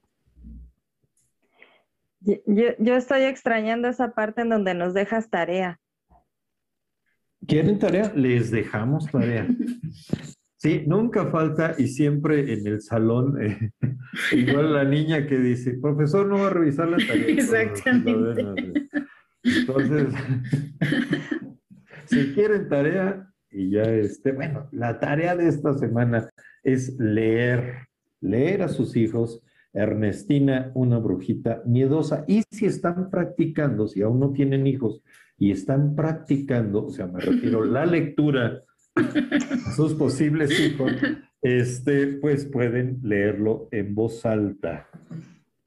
[2.20, 5.80] Yo, estoy extrañando esa parte en donde nos dejas tarea.
[7.47, 8.12] ¿Quieren tarea?
[8.14, 9.49] Les dejamos tarea.
[10.57, 13.72] Sí, nunca falta y siempre en el salón, eh,
[14.30, 17.26] igual la niña que dice, profesor, no va a revisar la tarea.
[17.26, 18.89] Exactamente.
[19.43, 20.09] Entonces,
[22.07, 26.30] si quieren tarea, y ya este, bueno, la tarea de esta semana
[26.62, 27.88] es leer,
[28.20, 29.43] leer a sus hijos.
[29.74, 32.24] Ernestina, una brujita miedosa.
[32.28, 35.03] Y si están practicando, si aún no tienen hijos
[35.38, 38.61] y están practicando, o sea, me refiero la lectura
[38.95, 40.93] a sus posibles hijos,
[41.40, 44.88] este, pues pueden leerlo en voz alta.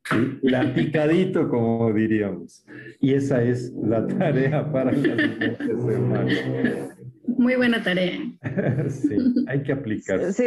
[0.10, 0.40] ¿Sí?
[0.42, 2.66] Platicadito, como diríamos.
[3.00, 6.96] Y esa es la tarea para la siguiente semana.
[7.28, 8.20] Muy buena tarea.
[8.90, 10.34] sí, hay que aplicar.
[10.34, 10.46] Sí,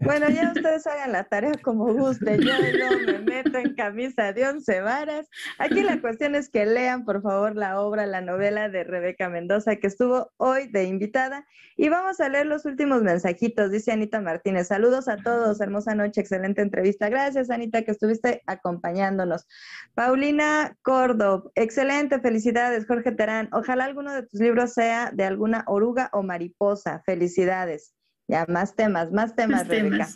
[0.00, 2.40] bueno, ya ustedes hagan la tarea como gusten.
[2.40, 5.28] Yo no me meto en camisa de once varas.
[5.58, 9.76] Aquí la cuestión es que lean, por favor, la obra, la novela de Rebeca Mendoza,
[9.76, 11.46] que estuvo hoy de invitada.
[11.76, 13.72] Y vamos a leer los últimos mensajitos.
[13.72, 14.68] Dice Anita Martínez.
[14.68, 15.60] Saludos a todos.
[15.60, 17.08] Hermosa noche, excelente entrevista.
[17.08, 19.46] Gracias, Anita, que estuviste acompañándonos.
[19.94, 21.50] Paulina Córdoba.
[21.56, 23.48] Excelente, felicidades, Jorge Terán.
[23.52, 27.02] Ojalá alguno de tus libros sea de alguna oruga o mariposa.
[27.04, 27.97] Felicidades.
[28.28, 30.08] Ya, más temas, más temas, Rebeca.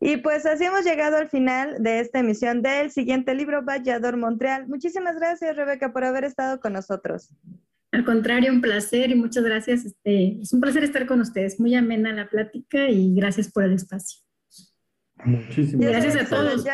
[0.00, 4.66] Y pues así hemos llegado al final de esta emisión del siguiente libro, Vallador Montreal.
[4.66, 7.34] Muchísimas gracias, Rebeca, por haber estado con nosotros.
[7.92, 9.84] Al contrario, un placer y muchas gracias.
[9.84, 11.60] Este, es un placer estar con ustedes.
[11.60, 14.20] Muy amena la plática y gracias por el espacio.
[15.24, 16.64] Muchísimas gracias a todos.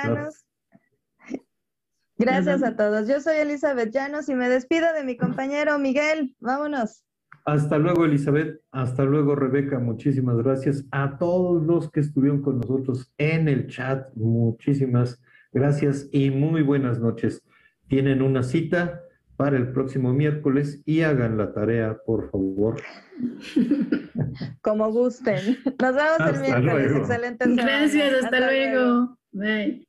[2.18, 3.08] Gracias a todos.
[3.08, 6.36] Yo soy Elizabeth Llanos y me despido de mi compañero Miguel.
[6.38, 7.02] Vámonos.
[7.46, 8.60] Hasta luego, Elizabeth.
[8.72, 9.78] Hasta luego, Rebeca.
[9.78, 14.12] Muchísimas gracias a todos los que estuvieron con nosotros en el chat.
[14.16, 15.22] Muchísimas
[15.52, 17.44] gracias y muy buenas noches.
[17.86, 19.00] Tienen una cita
[19.36, 22.82] para el próximo miércoles y hagan la tarea, por favor.
[24.60, 25.58] Como gusten.
[25.80, 26.92] Nos vemos el miércoles.
[26.96, 27.44] Excelente.
[27.54, 29.18] Gracias, hasta, luego.
[29.30, 29.85] Bye.